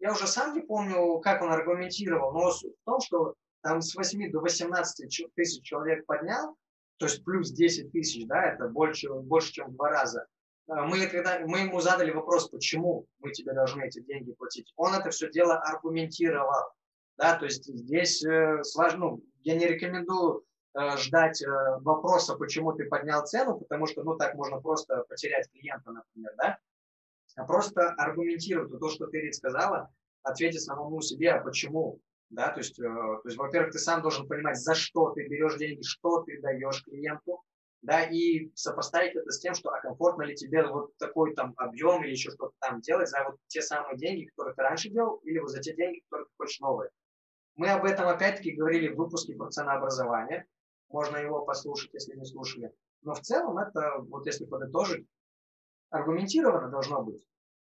Я 0.00 0.12
уже 0.12 0.26
сам 0.26 0.54
не 0.54 0.60
помню, 0.60 1.20
как 1.20 1.42
он 1.42 1.50
аргументировал, 1.50 2.32
но 2.32 2.50
суть 2.50 2.74
в 2.80 2.84
том, 2.84 3.00
что 3.00 3.34
там 3.62 3.80
с 3.80 3.94
8 3.94 4.30
до 4.30 4.40
18 4.40 5.32
тысяч 5.34 5.62
человек 5.62 6.04
поднял, 6.06 6.56
то 6.98 7.06
есть 7.06 7.24
плюс 7.24 7.50
10 7.50 7.92
тысяч, 7.92 8.26
да, 8.26 8.52
это 8.52 8.68
больше, 8.68 9.12
больше, 9.12 9.52
чем 9.52 9.68
в 9.68 9.74
два 9.74 9.90
раза. 9.90 10.26
А 10.68 10.84
мы, 10.84 11.06
когда, 11.06 11.40
мы 11.46 11.60
ему 11.60 11.80
задали 11.80 12.10
вопрос, 12.10 12.48
почему 12.48 13.06
мы 13.20 13.30
тебе 13.32 13.52
должны 13.52 13.84
эти 13.84 14.00
деньги 14.00 14.32
платить, 14.32 14.72
он 14.76 14.94
это 14.94 15.10
все 15.10 15.30
дело 15.30 15.56
аргументировал. 15.56 16.72
Да, 17.16 17.38
то 17.38 17.46
есть 17.46 17.64
здесь 17.64 18.22
э, 18.24 18.62
сложно, 18.62 18.98
ну, 18.98 19.24
я 19.42 19.56
не 19.56 19.66
рекомендую 19.66 20.44
э, 20.74 20.96
ждать 20.98 21.40
э, 21.42 21.48
вопроса, 21.80 22.34
почему 22.34 22.72
ты 22.72 22.84
поднял 22.84 23.24
цену, 23.24 23.58
потому 23.58 23.86
что, 23.86 24.02
ну, 24.02 24.16
так 24.16 24.34
можно 24.34 24.60
просто 24.60 25.04
потерять 25.08 25.50
клиента, 25.50 25.92
например, 25.92 26.34
да, 26.36 26.58
а 27.36 27.44
просто 27.44 27.90
аргументировать 27.96 28.78
то, 28.78 28.90
что 28.90 29.06
ты, 29.06 29.20
Рит, 29.20 29.34
сказала, 29.34 29.90
ответить 30.22 30.62
самому 30.62 31.00
себе, 31.00 31.32
а 31.32 31.42
почему, 31.42 32.00
да, 32.30 32.50
то 32.50 32.58
есть, 32.58 32.78
э, 32.78 32.82
то 32.82 33.22
есть, 33.24 33.36
во-первых, 33.36 33.72
ты 33.72 33.78
сам 33.78 34.02
должен 34.02 34.26
понимать, 34.26 34.56
за 34.58 34.74
что 34.74 35.10
ты 35.10 35.26
берешь 35.26 35.56
деньги, 35.56 35.82
что 35.82 36.22
ты 36.22 36.40
даешь 36.40 36.82
клиенту, 36.82 37.42
да, 37.82 38.02
и 38.02 38.50
сопоставить 38.54 39.14
это 39.14 39.30
с 39.30 39.38
тем, 39.38 39.54
что 39.54 39.70
а 39.70 39.80
комфортно 39.80 40.22
ли 40.22 40.34
тебе 40.34 40.66
вот 40.66 40.96
такой 40.96 41.34
там 41.34 41.54
объем 41.56 42.02
или 42.04 42.12
еще 42.12 42.30
что-то 42.30 42.54
там 42.60 42.80
делать 42.80 43.08
за 43.08 43.24
вот 43.24 43.36
те 43.46 43.62
самые 43.62 43.96
деньги, 43.96 44.26
которые 44.26 44.54
ты 44.54 44.62
раньше 44.62 44.88
делал, 44.88 45.16
или 45.18 45.38
вот 45.38 45.50
за 45.50 45.60
те 45.60 45.74
деньги, 45.74 46.00
которые 46.00 46.26
ты 46.26 46.32
хочешь 46.36 46.60
новые. 46.60 46.90
Мы 47.54 47.68
об 47.70 47.84
этом 47.84 48.08
опять-таки 48.08 48.52
говорили 48.52 48.88
в 48.88 48.96
выпуске 48.96 49.34
про 49.34 49.48
ценообразование. 49.50 50.46
Можно 50.88 51.16
его 51.16 51.44
послушать, 51.44 51.94
если 51.94 52.16
не 52.16 52.24
слушали. 52.24 52.72
Но 53.02 53.14
в 53.14 53.20
целом 53.20 53.58
это, 53.58 53.98
вот 53.98 54.26
если 54.26 54.44
подытожить, 54.44 55.06
аргументированно 55.90 56.68
должно 56.68 57.02
быть. 57.02 57.24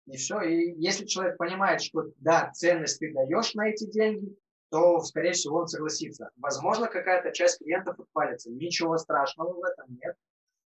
И 0.07 0.17
все. 0.17 0.41
И 0.41 0.75
если 0.81 1.05
человек 1.05 1.37
понимает, 1.37 1.83
что 1.83 2.05
да, 2.19 2.51
ценность 2.53 2.99
ты 3.01 3.13
даешь 3.13 3.55
на 3.55 3.69
эти 3.69 3.91
деньги, 3.91 4.37
то, 4.71 5.01
скорее 5.01 5.33
всего, 5.33 5.59
он 5.59 5.69
согласится. 5.69 6.31
Возможно, 6.37 6.89
какая-то 6.89 7.33
часть 7.33 7.59
клиентов 7.59 7.99
отпалится. 7.99 8.51
Ничего 8.51 8.97
страшного 8.99 9.53
в 9.53 9.63
этом 9.63 9.97
нет. 10.03 10.17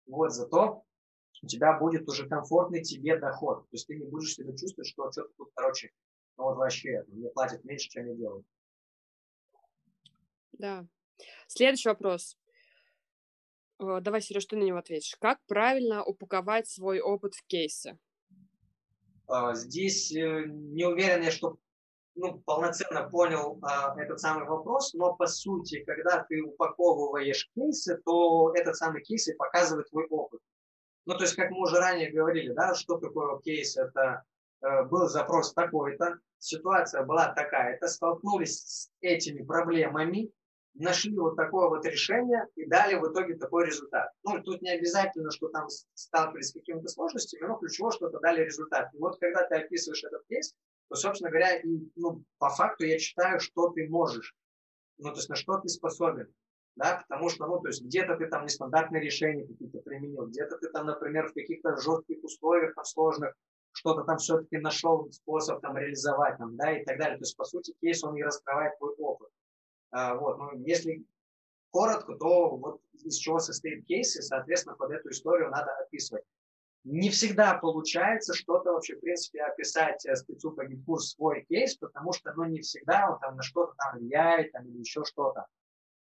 Вот, 0.06 0.32
зато 0.32 0.84
у 1.42 1.48
тебя 1.48 1.78
будет 1.78 2.08
уже 2.08 2.28
комфортный 2.28 2.82
тебе 2.82 3.18
доход. 3.18 3.62
То 3.70 3.76
есть 3.76 3.88
ты 3.88 3.96
не 3.96 4.06
будешь 4.06 4.34
себя 4.34 4.56
чувствовать, 4.56 4.88
что 4.88 5.12
что-то 5.12 5.30
тут, 5.38 5.52
короче, 5.56 5.92
ну 6.38 6.46
вот 6.46 6.58
вообще, 6.58 7.04
мне 7.08 7.30
платят 7.30 7.64
меньше, 7.64 7.90
чем 7.90 8.08
я 8.08 8.16
делаю. 8.16 8.46
Да. 10.54 10.88
Следующий 11.48 11.90
вопрос. 11.90 12.38
Э, 13.80 14.00
давай, 14.02 14.22
Сереж, 14.22 14.46
ты 14.46 14.56
на 14.56 14.64
него 14.64 14.78
ответишь. 14.78 15.16
Как 15.20 15.40
правильно 15.46 16.04
упаковать 16.04 16.68
свой 16.68 17.00
опыт 17.00 17.36
в 17.36 17.46
кейсы? 17.46 17.98
А, 19.34 19.56
здесь 19.56 20.12
э, 20.16 20.44
не 20.46 20.86
уверен 20.86 21.24
я, 21.24 21.32
что 21.32 21.58
ну, 22.14 22.40
полноценно 22.46 23.10
понял 23.10 23.58
а, 23.64 24.00
этот 24.00 24.20
самый 24.20 24.46
вопрос, 24.48 24.94
но 24.94 25.16
по 25.16 25.26
сути, 25.26 25.84
когда 25.86 26.24
ты 26.30 26.44
упаковываешь 26.44 27.50
кейсы, 27.56 28.00
то 28.06 28.54
этот 28.54 28.76
самый 28.76 29.02
кейс 29.02 29.28
и 29.28 29.34
показывает 29.34 29.90
твой 29.90 30.06
опыт. 30.06 30.40
Ну, 31.08 31.18
то 31.18 31.24
есть, 31.24 31.36
как 31.36 31.50
мы 31.50 31.62
уже 31.62 31.78
ранее 31.78 32.12
говорили, 32.12 32.54
да, 32.54 32.76
что 32.76 33.00
такое 33.00 33.40
кейс, 33.40 33.76
это 33.76 34.24
э, 34.62 34.84
был 34.84 35.08
запрос 35.08 35.52
такой-то, 35.54 36.20
ситуация 36.38 37.04
была 37.04 37.34
такая-то, 37.34 37.88
столкнулись 37.88 38.60
с 38.60 38.92
этими 39.02 39.42
проблемами, 39.42 40.32
нашли 40.76 41.18
вот 41.18 41.36
такое 41.36 41.70
вот 41.70 41.86
решение 41.86 42.48
и 42.56 42.66
дали 42.66 42.96
в 42.96 43.12
итоге 43.12 43.36
такой 43.36 43.68
результат. 43.68 44.12
Ну, 44.24 44.42
тут 44.42 44.62
не 44.62 44.72
обязательно, 44.72 45.32
что 45.32 45.50
там 45.50 45.68
сталкивались 45.94 46.50
с 46.50 46.54
какими-то 46.54 46.88
сложностями, 46.88 47.48
но 47.48 47.58
ключевое, 47.58 47.92
что-то 47.92 48.20
дали 48.20 48.44
результат. 48.44 48.94
И 48.94 48.98
вот 48.98 49.20
когда 49.20 49.46
ты 49.48 49.56
описываешь 49.56 50.04
этот 50.04 50.26
кейс, 50.28 50.54
то, 50.90 50.96
собственно 50.96 51.30
говоря, 51.30 51.58
и, 51.58 51.90
ну, 51.96 52.24
по 52.38 52.50
факту 52.50 52.86
я 52.86 52.98
читаю, 52.98 53.40
что 53.40 53.70
ты 53.70 53.88
можешь, 53.88 54.36
ну, 54.98 55.10
то 55.10 55.18
есть 55.18 55.30
на 55.30 55.36
что 55.36 55.58
ты 55.58 55.70
способен. 55.70 56.34
Да, 56.76 57.04
потому 57.08 57.30
что, 57.30 57.46
ну, 57.46 57.60
то 57.60 57.68
есть 57.68 57.84
где-то 57.84 58.16
ты 58.16 58.26
там 58.26 58.46
нестандартные 58.46 59.04
решения 59.04 59.46
какие-то 59.46 59.80
применил, 59.82 60.26
где-то 60.26 60.58
ты 60.58 60.70
там, 60.70 60.88
например, 60.88 61.28
в 61.28 61.34
каких-то 61.34 61.78
жестких 61.78 62.24
условиях 62.24 62.74
там 62.74 62.84
сложных 62.84 63.36
что-то 63.74 64.04
там 64.04 64.18
все-таки 64.18 64.58
нашел 64.58 65.12
способ 65.12 65.62
там 65.62 65.78
реализовать, 65.78 66.38
там, 66.38 66.56
да, 66.56 66.76
и 66.76 66.84
так 66.84 66.98
далее. 66.98 67.18
То 67.18 67.24
есть, 67.24 67.36
по 67.36 67.44
сути, 67.44 67.76
кейс, 67.82 68.04
он 68.04 68.16
и 68.16 68.24
раскрывает 68.24 68.78
твой 68.78 68.94
опыт. 68.96 69.30
А, 69.94 70.16
вот, 70.16 70.40
ну, 70.40 70.58
если 70.66 71.06
коротко, 71.70 72.16
то 72.16 72.58
вот 72.58 72.82
из 72.94 73.16
чего 73.18 73.38
состоит 73.40 73.86
кейс, 73.86 74.16
и, 74.16 74.22
соответственно, 74.22 74.76
под 74.76 74.92
эту 74.92 75.10
историю 75.10 75.52
надо 75.52 75.72
описывать. 75.78 76.24
Не 76.84 77.10
всегда 77.12 77.54
получается 77.54 78.34
что-то 78.34 78.74
вообще, 78.74 78.96
в 78.96 79.02
принципе, 79.02 79.44
описать 79.44 80.06
э, 80.06 80.16
спецу 80.16 80.52
по 80.52 80.66
гидку 80.66 80.98
свой 80.98 81.46
кейс, 81.48 81.76
потому 81.78 82.12
что, 82.12 82.34
ну, 82.34 82.44
не 82.46 82.62
всегда 82.62 83.12
он 83.12 83.20
там 83.20 83.38
на 83.38 83.44
что-то 83.44 83.74
там 83.78 84.00
влияет, 84.00 84.52
там, 84.52 84.68
или 84.68 84.80
еще 84.80 85.04
что-то. 85.06 85.46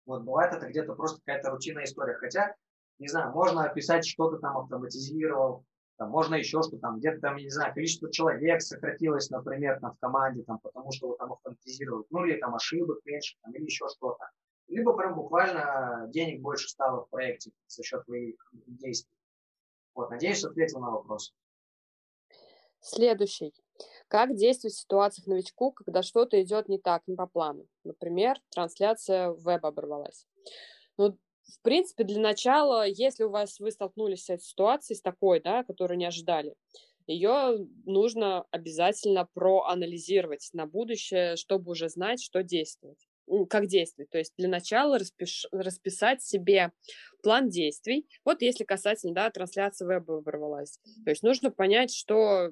Вот, 0.07 0.23
бывает 0.25 0.53
это 0.53 0.67
где-то 0.69 0.95
просто 0.95 1.21
какая-то 1.25 1.51
рутинная 1.51 1.85
история. 1.85 2.15
Хотя, 2.15 2.55
не 2.99 3.07
знаю, 3.09 3.31
можно 3.31 3.65
описать, 3.65 4.05
что 4.05 4.29
то 4.29 4.39
там 4.39 4.59
автоматизировал, 4.59 5.65
там, 5.99 6.11
можно 6.11 6.37
еще 6.37 6.63
что 6.63 6.79
там, 6.79 6.99
где-то 6.99 7.21
там, 7.21 7.37
не 7.37 7.51
знаю, 7.51 7.75
количество 7.75 8.11
человек 8.11 8.63
сократилось, 8.63 9.31
например, 9.31 9.81
там 9.81 9.95
в 9.95 9.99
команде, 9.99 10.45
там, 10.45 10.61
потому 10.61 10.93
что 10.93 11.09
вот 11.09 11.19
там 11.19 11.33
автоматизируют, 11.33 12.07
ну 12.11 12.25
или 12.25 12.39
там 12.39 12.55
ошибок 12.55 13.01
меньше, 13.05 13.37
там, 13.43 13.53
или 13.53 13.65
еще 13.65 13.87
что-то. 13.89 14.31
Либо 14.69 14.97
прям 14.97 15.17
буквально 15.17 16.07
денег 16.09 16.41
больше 16.41 16.69
стало 16.69 17.05
в 17.05 17.11
проекте 17.11 17.51
за 17.67 17.83
счет 17.83 18.05
твоих 18.05 18.37
действий. 18.53 19.13
Вот, 19.95 20.11
надеюсь, 20.11 20.45
ответил 20.45 20.79
на 20.79 20.91
вопрос. 20.91 21.35
Следующий. 22.81 23.53
Как 24.07 24.37
действовать 24.37 24.75
в 24.75 24.81
ситуациях 24.81 25.27
новичку, 25.27 25.73
когда 25.73 26.03
что-то 26.03 26.41
идет 26.41 26.69
не 26.69 26.79
так, 26.79 27.03
не 27.09 27.17
по 27.17 27.27
плану? 27.27 27.67
Например, 27.83 28.39
трансляция 28.51 29.33
веба 29.33 29.69
оборвалась. 29.69 30.29
Ну, 30.97 31.19
в 31.49 31.63
принципе, 31.63 32.05
для 32.05 32.21
начала, 32.21 32.87
если 32.87 33.25
у 33.25 33.31
вас 33.31 33.59
вы 33.59 33.71
столкнулись 33.71 34.25
с 34.25 34.31
этой 34.31 34.43
ситуацией, 34.43 34.97
с 34.97 35.03
такой, 35.03 35.41
да, 35.41 35.65
которую 35.65 35.99
не 35.99 36.07
ожидали, 36.07 36.55
ее 37.07 37.67
нужно 37.87 38.45
обязательно 38.51 39.27
проанализировать 39.33 40.51
на 40.53 40.67
будущее, 40.67 41.37
чтобы 41.37 41.73
уже 41.73 41.89
знать, 41.89 42.23
что 42.23 42.43
действовать 42.43 43.09
как 43.51 43.67
действовать. 43.67 44.11
То 44.11 44.19
есть 44.19 44.33
для 44.39 44.49
начала 44.49 44.99
распиш, 44.99 45.47
расписать 45.53 46.23
себе 46.23 46.73
план 47.23 47.49
действий. 47.49 48.07
Вот 48.25 48.43
если 48.43 48.65
касательно 48.65 49.15
да, 49.15 49.31
трансляции 49.31 49.87
веба 49.87 50.19
оборвалась. 50.19 50.79
То 51.05 51.11
есть 51.11 51.23
нужно 51.23 51.51
понять, 51.51 51.93
что 51.93 52.51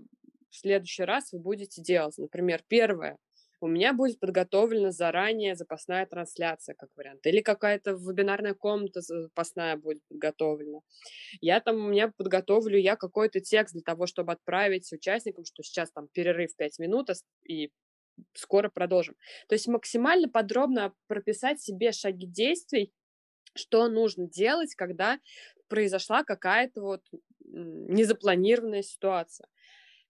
в 0.50 0.56
следующий 0.56 1.04
раз 1.04 1.32
вы 1.32 1.38
будете 1.38 1.82
делать. 1.82 2.18
Например, 2.18 2.62
первое 2.68 3.18
у 3.60 3.68
меня 3.68 3.92
будет 3.92 4.20
подготовлена 4.20 4.90
заранее 4.90 5.56
запасная 5.56 6.06
трансляция, 6.06 6.74
как 6.74 6.90
вариант, 6.96 7.26
или 7.26 7.40
какая-то 7.40 7.92
вебинарная 7.92 8.54
комната 8.54 9.00
запасная 9.00 9.76
будет 9.76 10.02
подготовлена. 10.08 10.80
Я 11.40 11.60
там, 11.60 11.76
у 11.76 11.88
меня 11.88 12.12
подготовлю 12.16 12.78
я 12.78 12.96
какой-то 12.96 13.40
текст 13.40 13.74
для 13.74 13.82
того, 13.82 14.06
чтобы 14.06 14.32
отправить 14.32 14.92
участникам, 14.92 15.44
что 15.44 15.62
сейчас 15.62 15.90
там 15.90 16.08
перерыв 16.08 16.54
5 16.56 16.78
минут, 16.78 17.10
и 17.44 17.70
скоро 18.34 18.68
продолжим. 18.68 19.16
То 19.48 19.54
есть 19.54 19.68
максимально 19.68 20.28
подробно 20.28 20.94
прописать 21.06 21.60
себе 21.60 21.92
шаги 21.92 22.26
действий, 22.26 22.92
что 23.54 23.88
нужно 23.88 24.28
делать, 24.28 24.74
когда 24.74 25.18
произошла 25.68 26.24
какая-то 26.24 26.80
вот 26.80 27.02
незапланированная 27.44 28.82
ситуация. 28.82 29.48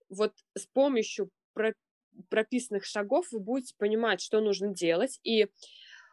Вот 0.08 0.32
с 0.54 0.66
помощью 0.66 1.30
прописанных 2.28 2.84
шагов 2.84 3.30
вы 3.32 3.40
будете 3.40 3.74
понимать, 3.76 4.20
что 4.20 4.40
нужно 4.40 4.72
делать, 4.72 5.20
и 5.22 5.48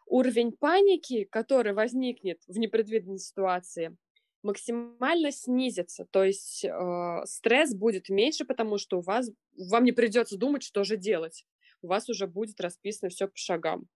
уровень 0.05 0.51
паники, 0.51 1.25
который 1.25 1.73
возникнет 1.73 2.41
в 2.47 2.57
непредвиденной 2.57 3.19
ситуации, 3.19 3.95
максимально 4.43 5.31
снизится, 5.31 6.05
то 6.11 6.23
есть 6.23 6.65
э, 6.65 7.21
стресс 7.25 7.73
будет 7.73 8.09
меньше, 8.09 8.45
потому 8.45 8.77
что 8.77 8.99
у 8.99 9.01
вас 9.01 9.29
вам 9.57 9.85
не 9.85 9.93
придется 9.93 10.37
думать, 10.37 10.63
что 10.63 10.83
же 10.83 10.97
делать, 10.97 11.45
у 11.81 11.87
вас 11.87 12.09
уже 12.09 12.27
будет 12.27 12.59
расписано 12.59 13.09
все 13.09 13.27
по 13.27 13.37
шагам. 13.37 13.87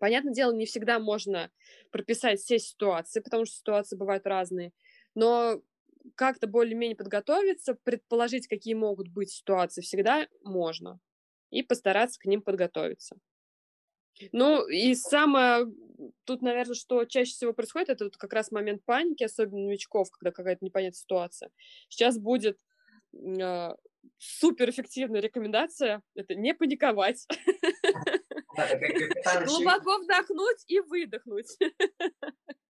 Понятное 0.00 0.32
дело, 0.32 0.52
не 0.52 0.66
всегда 0.66 0.98
можно 0.98 1.52
прописать 1.92 2.40
все 2.40 2.58
ситуации, 2.58 3.20
потому 3.20 3.44
что 3.44 3.54
ситуации 3.54 3.96
бывают 3.96 4.26
разные, 4.26 4.72
но 5.14 5.62
как-то 6.16 6.48
более-менее 6.48 6.96
подготовиться, 6.96 7.74
предположить, 7.84 8.48
какие 8.48 8.74
могут 8.74 9.08
быть 9.08 9.30
ситуации, 9.30 9.80
всегда 9.80 10.26
можно 10.42 10.98
и 11.52 11.62
постараться 11.62 12.18
к 12.18 12.24
ним 12.24 12.42
подготовиться. 12.42 13.16
Ну, 14.32 14.66
и 14.66 14.94
самое 14.94 15.66
тут, 16.24 16.42
наверное, 16.42 16.74
что 16.74 17.04
чаще 17.04 17.32
всего 17.32 17.52
происходит, 17.52 17.90
это 17.90 18.04
вот 18.04 18.16
как 18.16 18.32
раз 18.32 18.50
момент 18.50 18.84
паники, 18.84 19.24
особенно 19.24 19.66
новичков, 19.66 20.10
когда 20.10 20.32
какая-то 20.32 20.64
непонятная 20.64 20.98
ситуация. 20.98 21.50
Сейчас 21.88 22.18
будет 22.18 22.58
э, 23.14 23.68
суперэффективная 24.18 25.20
рекомендация— 25.20 26.02
это 26.14 26.34
не 26.34 26.54
паниковать. 26.54 27.26
Глубоко 29.46 29.98
вдохнуть 29.98 30.64
и 30.66 30.80
выдохнуть. 30.80 31.56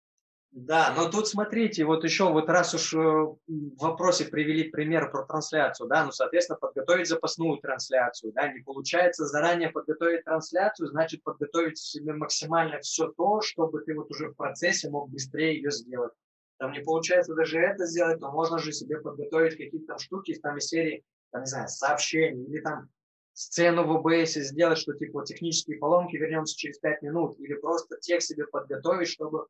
Да, 0.72 0.94
но 0.96 1.10
тут 1.10 1.28
смотрите, 1.28 1.84
вот 1.84 2.02
еще 2.02 2.32
вот 2.32 2.48
раз 2.48 2.72
уж 2.72 2.94
э, 2.94 2.98
в 2.98 3.36
вопросе 3.78 4.24
привели 4.24 4.70
пример 4.70 5.10
про 5.10 5.26
трансляцию, 5.26 5.86
да, 5.86 6.02
ну, 6.06 6.12
соответственно, 6.12 6.58
подготовить 6.58 7.08
запасную 7.08 7.58
трансляцию, 7.58 8.32
да, 8.32 8.50
не 8.50 8.60
получается 8.60 9.26
заранее 9.26 9.68
подготовить 9.68 10.24
трансляцию, 10.24 10.88
значит, 10.88 11.22
подготовить 11.24 11.76
себе 11.76 12.14
максимально 12.14 12.80
все 12.80 13.08
то, 13.08 13.42
чтобы 13.42 13.82
ты 13.82 13.94
вот 13.94 14.10
уже 14.10 14.30
в 14.30 14.34
процессе 14.34 14.88
мог 14.88 15.10
быстрее 15.10 15.56
ее 15.56 15.70
сделать. 15.70 16.14
Там 16.58 16.72
не 16.72 16.80
получается 16.80 17.34
даже 17.34 17.58
это 17.58 17.84
сделать, 17.84 18.18
то 18.20 18.30
можно 18.30 18.58
же 18.58 18.72
себе 18.72 18.98
подготовить 18.98 19.58
какие-то 19.58 19.88
там 19.88 19.98
штуки 19.98 20.40
там 20.42 20.56
из 20.56 20.68
серии, 20.68 21.04
там, 21.32 21.42
не 21.42 21.48
знаю, 21.48 21.68
сообщений, 21.68 22.46
или 22.46 22.60
там 22.62 22.88
сцену 23.34 23.84
в 23.84 23.94
OBS 23.98 24.40
сделать, 24.40 24.78
что 24.78 24.94
типа 24.94 25.22
технические 25.26 25.76
поломки 25.76 26.16
вернемся 26.16 26.56
через 26.56 26.78
5 26.78 27.02
минут, 27.02 27.38
или 27.40 27.52
просто 27.56 27.98
текст 28.00 28.28
себе 28.28 28.46
подготовить, 28.46 29.08
чтобы 29.08 29.48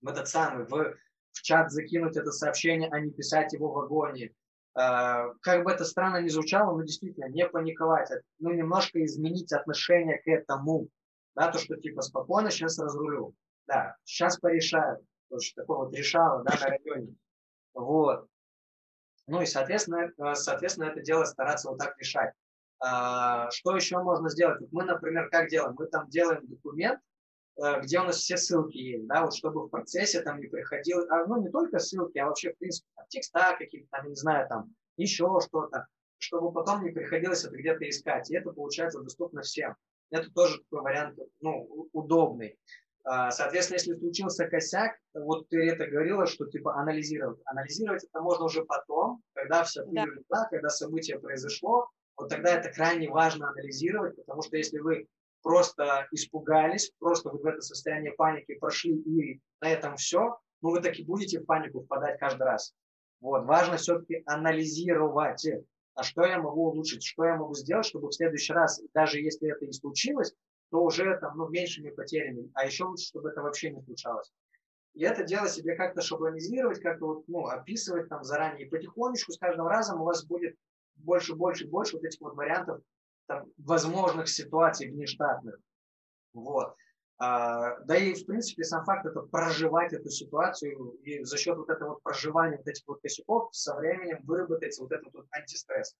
в 0.00 0.08
этот 0.08 0.28
самый, 0.28 0.66
в, 0.66 0.96
в 1.32 1.42
чат 1.42 1.70
закинуть 1.70 2.16
это 2.16 2.32
сообщение, 2.32 2.88
а 2.90 3.00
не 3.00 3.10
писать 3.10 3.52
его 3.52 3.72
в 3.72 3.78
агонии. 3.78 4.34
Uh, 4.78 5.32
как 5.40 5.64
бы 5.64 5.70
это 5.72 5.86
странно 5.86 6.20
ни 6.20 6.28
звучало, 6.28 6.76
но 6.76 6.82
действительно 6.82 7.30
не 7.30 7.48
паниковать, 7.48 8.10
ну 8.38 8.52
немножко 8.52 9.02
изменить 9.06 9.50
отношение 9.50 10.18
к 10.18 10.28
этому, 10.28 10.88
да, 11.34 11.50
то, 11.50 11.58
что 11.58 11.76
типа 11.76 12.02
спокойно 12.02 12.50
сейчас 12.50 12.78
разрулю, 12.78 13.34
да, 13.66 13.96
сейчас 14.04 14.38
порешаю, 14.38 14.98
то, 15.30 15.40
что 15.40 15.62
такое 15.62 15.78
вот 15.78 15.94
решало, 15.94 16.44
да, 16.44 16.54
на 16.60 16.66
районе, 16.66 17.14
вот. 17.72 18.28
Ну 19.26 19.40
и, 19.40 19.46
соответственно, 19.46 20.12
э, 20.18 20.34
соответственно, 20.34 20.90
это 20.90 21.00
дело 21.00 21.24
стараться 21.24 21.70
вот 21.70 21.78
так 21.78 21.98
решать. 21.98 22.34
Uh, 22.84 23.50
что 23.52 23.74
еще 23.74 23.96
можно 24.02 24.28
сделать? 24.28 24.60
Мы, 24.72 24.84
например, 24.84 25.30
как 25.30 25.48
делаем? 25.48 25.74
Мы 25.78 25.86
там 25.86 26.06
делаем 26.10 26.46
документ, 26.46 27.00
Э, 27.00 27.15
где 27.82 28.00
у 28.00 28.04
нас 28.04 28.16
все 28.16 28.36
ссылки 28.36 28.76
есть, 28.76 29.06
да, 29.06 29.22
вот 29.22 29.34
чтобы 29.34 29.66
в 29.66 29.68
процессе 29.68 30.20
там 30.22 30.40
не 30.40 30.46
приходило, 30.46 31.06
а, 31.10 31.26
ну 31.26 31.42
не 31.42 31.50
только 31.50 31.78
ссылки, 31.78 32.18
а 32.18 32.26
вообще 32.26 32.52
в 32.52 32.58
принципе 32.58 32.86
там, 32.94 33.06
текста 33.08 33.56
какие-то 33.58 33.88
там, 33.90 34.08
не 34.08 34.14
знаю, 34.14 34.46
там 34.48 34.74
еще 34.96 35.38
что-то, 35.46 35.86
чтобы 36.18 36.52
потом 36.52 36.84
не 36.84 36.90
приходилось 36.90 37.44
это 37.44 37.56
где-то 37.56 37.88
искать, 37.88 38.30
и 38.30 38.36
это 38.36 38.50
получается 38.50 39.00
доступно 39.00 39.42
всем. 39.42 39.74
Это 40.10 40.30
тоже 40.30 40.58
такой 40.58 40.82
вариант, 40.82 41.18
ну, 41.40 41.88
удобный. 41.92 42.58
А, 43.04 43.30
соответственно, 43.30 43.76
если 43.76 43.94
случился 43.94 44.46
косяк, 44.48 44.96
вот 45.14 45.48
ты 45.48 45.64
это 45.64 45.86
говорила, 45.86 46.26
что 46.26 46.46
типа 46.46 46.74
анализировать. 46.74 47.40
Анализировать 47.44 48.04
это 48.04 48.20
можно 48.20 48.46
уже 48.46 48.64
потом, 48.64 49.22
когда 49.32 49.64
пыль 49.74 50.24
да. 50.28 50.44
когда 50.50 50.68
событие 50.68 51.18
произошло, 51.18 51.88
вот 52.16 52.28
тогда 52.28 52.58
это 52.58 52.70
крайне 52.72 53.08
важно 53.08 53.50
анализировать, 53.50 54.16
потому 54.16 54.42
что 54.42 54.56
если 54.56 54.78
вы 54.78 55.06
просто 55.46 56.08
испугались, 56.10 56.90
просто 56.98 57.30
вы 57.30 57.38
в 57.38 57.46
это 57.46 57.60
состояние 57.60 58.10
паники 58.14 58.56
прошли 58.56 58.96
и 58.96 59.40
на 59.60 59.68
этом 59.68 59.94
все, 59.94 60.40
ну 60.60 60.70
вы 60.70 60.80
так 60.80 60.98
и 60.98 61.04
будете 61.04 61.38
в 61.38 61.44
панику 61.44 61.82
впадать 61.82 62.18
каждый 62.18 62.42
раз. 62.42 62.74
Вот. 63.20 63.44
Важно 63.44 63.76
все-таки 63.76 64.24
анализировать, 64.26 65.46
а 65.94 66.02
что 66.02 66.24
я 66.24 66.40
могу 66.40 66.70
улучшить, 66.70 67.04
что 67.04 67.24
я 67.26 67.36
могу 67.36 67.54
сделать, 67.54 67.86
чтобы 67.86 68.08
в 68.08 68.12
следующий 68.12 68.54
раз, 68.54 68.82
даже 68.92 69.20
если 69.20 69.48
это 69.48 69.66
и 69.66 69.70
случилось, 69.70 70.34
то 70.72 70.82
уже 70.82 71.16
там, 71.18 71.38
ну, 71.38 71.48
меньшими 71.48 71.90
потерями, 71.90 72.50
а 72.54 72.66
еще 72.66 72.82
лучше, 72.82 73.06
чтобы 73.06 73.30
это 73.30 73.40
вообще 73.40 73.70
не 73.70 73.80
случалось. 73.82 74.32
И 74.94 75.04
это 75.04 75.22
дело 75.22 75.48
себе 75.48 75.76
как-то 75.76 76.02
шаблонизировать, 76.02 76.80
как-то 76.80 77.06
вот, 77.06 77.28
ну, 77.28 77.46
описывать 77.46 78.08
там 78.08 78.24
заранее. 78.24 78.66
И 78.66 78.68
потихонечку 78.68 79.30
с 79.30 79.38
каждым 79.38 79.68
разом 79.68 80.00
у 80.00 80.06
вас 80.06 80.26
будет 80.26 80.56
больше, 80.96 81.36
больше, 81.36 81.68
больше 81.68 81.94
вот 81.94 82.04
этих 82.04 82.20
вот 82.20 82.34
вариантов 82.34 82.80
там, 83.26 83.50
возможных 83.58 84.28
ситуаций 84.28 84.90
внештатных. 84.90 85.58
Вот. 86.32 86.74
А, 87.18 87.78
да 87.80 87.96
и, 87.96 88.12
в 88.14 88.26
принципе, 88.26 88.62
сам 88.64 88.84
факт 88.84 89.06
это 89.06 89.20
проживать 89.22 89.92
эту 89.92 90.10
ситуацию, 90.10 90.92
и 91.02 91.24
за 91.24 91.38
счет 91.38 91.56
вот 91.56 91.70
этого 91.70 91.90
вот 91.90 92.02
проживания 92.02 92.58
вот 92.58 92.68
этих 92.68 92.86
вот 92.86 93.00
косяков 93.00 93.48
со 93.54 93.74
временем 93.74 94.20
выработается 94.24 94.82
вот 94.82 94.92
этот 94.92 95.12
вот 95.14 95.26
антистресс. 95.30 95.96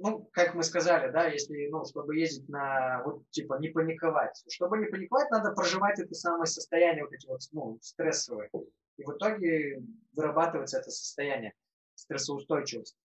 Ну, 0.00 0.28
как 0.32 0.54
мы 0.54 0.62
сказали, 0.62 1.10
да, 1.10 1.26
если, 1.26 1.68
ну, 1.70 1.84
чтобы 1.84 2.16
ездить 2.16 2.48
на, 2.48 3.02
вот, 3.04 3.28
типа, 3.30 3.58
не 3.58 3.68
паниковать. 3.70 4.44
Чтобы 4.48 4.78
не 4.78 4.86
паниковать, 4.86 5.30
надо 5.30 5.52
проживать 5.52 5.98
это 5.98 6.14
самое 6.14 6.46
состояние, 6.46 7.04
вот 7.04 7.12
эти 7.12 7.26
вот, 7.26 7.40
ну, 7.52 7.78
стрессовые. 7.80 8.50
И 8.96 9.04
в 9.04 9.10
итоге 9.10 9.82
вырабатывается 10.12 10.78
это 10.78 10.90
состояние 10.90 11.52
стрессоустойчивости. 11.94 12.96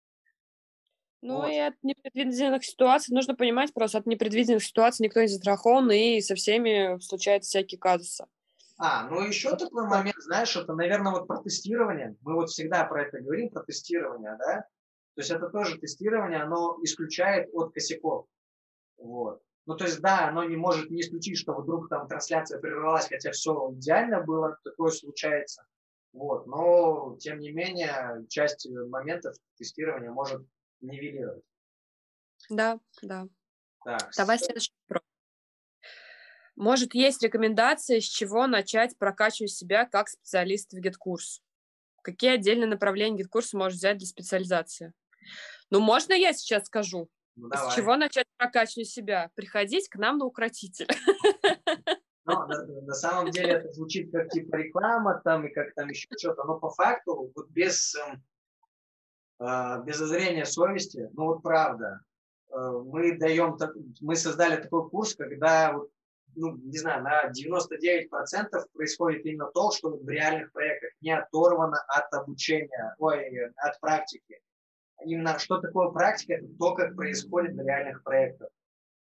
Ну 1.23 1.38
вот. 1.38 1.47
и 1.47 1.57
от 1.57 1.73
непредвиденных 1.83 2.65
ситуаций 2.65 3.15
нужно 3.15 3.33
понимать 3.33 3.73
просто, 3.73 3.99
от 3.99 4.05
непредвиденных 4.05 4.62
ситуаций 4.62 5.05
никто 5.05 5.21
не 5.21 5.27
застрахован, 5.27 5.89
и 5.89 6.19
со 6.19 6.36
всеми 6.36 6.99
случаются 6.99 7.47
всякие 7.47 7.79
казусы. 7.79 8.25
А, 8.77 9.07
ну 9.09 9.21
еще 9.21 9.55
такой 9.55 9.88
момент, 9.88 10.17
знаешь, 10.17 10.53
это, 10.57 10.73
наверное, 10.73 11.13
вот 11.13 11.27
про 11.27 11.38
тестирование. 11.38 12.17
Мы 12.23 12.33
вот 12.33 12.49
всегда 12.49 12.83
про 12.83 13.03
это 13.03 13.21
говорим, 13.21 13.49
про 13.49 13.63
тестирование, 13.63 14.36
да? 14.38 14.65
То 15.15 15.21
есть 15.21 15.31
это 15.31 15.47
тоже 15.47 15.77
тестирование, 15.77 16.41
оно 16.41 16.77
исключает 16.83 17.49
от 17.53 17.73
косяков. 17.73 18.25
Вот. 18.97 19.41
Ну, 19.65 19.77
то 19.77 19.86
есть, 19.86 20.01
да, 20.01 20.27
оно 20.27 20.43
не 20.43 20.57
может 20.57 20.89
не 20.89 20.99
исключить, 20.99 21.38
что 21.38 21.53
вдруг 21.53 21.88
там 21.88 22.09
трансляция 22.09 22.59
прервалась, 22.59 23.07
хотя 23.07 23.31
все 23.31 23.71
идеально 23.75 24.19
было, 24.21 24.57
такое 24.65 24.91
случается. 24.91 25.65
Вот. 26.12 26.47
Но, 26.47 27.15
тем 27.17 27.39
не 27.39 27.51
менее, 27.51 28.25
часть 28.27 28.67
моментов 28.69 29.36
тестирования 29.57 30.12
может 30.12 30.41
нивелировать. 30.83 31.43
Да, 32.49 32.79
да. 33.01 33.27
Так. 33.83 34.11
Давай 34.17 34.37
следующий 34.37 34.71
вопрос. 34.87 35.03
Может, 36.55 36.93
есть 36.93 37.23
рекомендации, 37.23 37.99
с 37.99 38.03
чего 38.03 38.45
начать 38.47 38.97
прокачивать 38.97 39.51
себя 39.51 39.85
как 39.85 40.07
специалист 40.07 40.71
в 40.71 40.77
GetCourse? 40.77 41.41
Какие 42.03 42.31
отдельные 42.31 42.67
направления 42.67 43.17
GetCourse 43.17 43.53
а 43.53 43.57
можешь 43.57 43.79
взять 43.79 43.97
для 43.97 44.07
специализации? 44.07 44.93
Ну, 45.69 45.79
можно 45.79 46.13
я 46.13 46.33
сейчас 46.33 46.65
скажу? 46.65 47.09
Ну, 47.35 47.49
с 47.51 47.75
чего 47.75 47.95
начать 47.95 48.27
прокачивать 48.37 48.89
себя? 48.89 49.31
Приходить 49.35 49.89
к 49.89 49.95
нам 49.95 50.17
на 50.17 50.25
укротитель. 50.25 50.87
Ну, 52.25 52.47
на, 52.47 52.65
на 52.83 52.93
самом 52.93 53.31
деле 53.31 53.55
это 53.55 53.69
звучит 53.73 54.09
как 54.09 54.29
типа 54.29 54.55
реклама 54.55 55.19
там 55.25 55.45
и 55.45 55.51
как 55.51 55.73
там 55.73 55.89
еще 55.89 56.07
что-то, 56.17 56.45
но 56.45 56.57
по 56.57 56.69
факту 56.69 57.33
вот 57.35 57.49
без 57.49 57.95
эм, 57.95 58.23
без 59.39 59.97
зазрения 59.97 60.45
совести, 60.45 61.09
ну 61.13 61.25
вот 61.25 61.41
правда, 61.41 62.01
э, 62.51 62.55
мы 62.85 63.17
даем, 63.17 63.57
мы 64.01 64.15
создали 64.15 64.61
такой 64.61 64.89
курс, 64.89 65.15
когда, 65.15 65.73
ну, 66.35 66.57
не 66.57 66.77
знаю, 66.77 67.03
на 67.03 67.29
99% 67.31 68.09
происходит 68.73 69.25
именно 69.25 69.49
то, 69.53 69.71
что 69.71 69.97
в 69.97 70.07
реальных 70.07 70.51
проектах 70.51 70.91
не 71.01 71.11
оторвано 71.11 71.83
от 71.87 72.13
обучения, 72.13 72.95
ой, 72.99 73.49
от 73.57 73.79
практики. 73.79 74.39
Именно 75.03 75.39
что 75.39 75.59
такое 75.59 75.89
практика, 75.89 76.35
это 76.35 76.47
то, 76.57 76.75
как 76.75 76.95
происходит 76.95 77.55
на 77.55 77.63
реальных 77.63 78.03
проектах. 78.03 78.49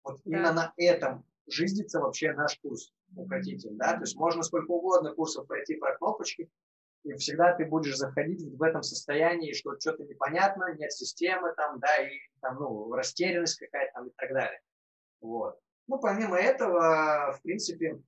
Вот 0.04 0.16
да. 0.16 0.20
именно 0.24 0.52
на 0.52 0.72
этом 0.76 1.24
жизнится 1.46 2.00
вообще 2.00 2.32
наш 2.32 2.58
курс 2.60 2.92
укротитель, 3.16 3.72
да, 3.72 3.94
то 3.94 4.02
есть 4.02 4.16
можно 4.16 4.42
сколько 4.42 4.70
угодно 4.70 5.12
курсов 5.12 5.46
пройти 5.46 5.76
про 5.76 5.96
кнопочки, 5.96 6.48
и 7.04 7.14
всегда 7.14 7.54
ты 7.54 7.64
будешь 7.64 7.96
заходить 7.96 8.42
в 8.42 8.62
этом 8.62 8.82
состоянии, 8.82 9.52
что 9.52 9.78
что-то 9.78 10.04
непонятно, 10.04 10.74
нет 10.74 10.92
системы 10.92 11.54
там, 11.56 11.78
да, 11.80 11.96
и 12.06 12.18
там, 12.40 12.56
ну, 12.56 12.92
растерянность 12.92 13.58
какая-то 13.58 13.92
там 13.94 14.08
и 14.08 14.12
так 14.16 14.32
далее. 14.32 14.60
Вот. 15.20 15.58
Ну, 15.86 15.98
помимо 15.98 16.36
этого, 16.38 17.32
в 17.32 17.42
принципе, 17.42 18.00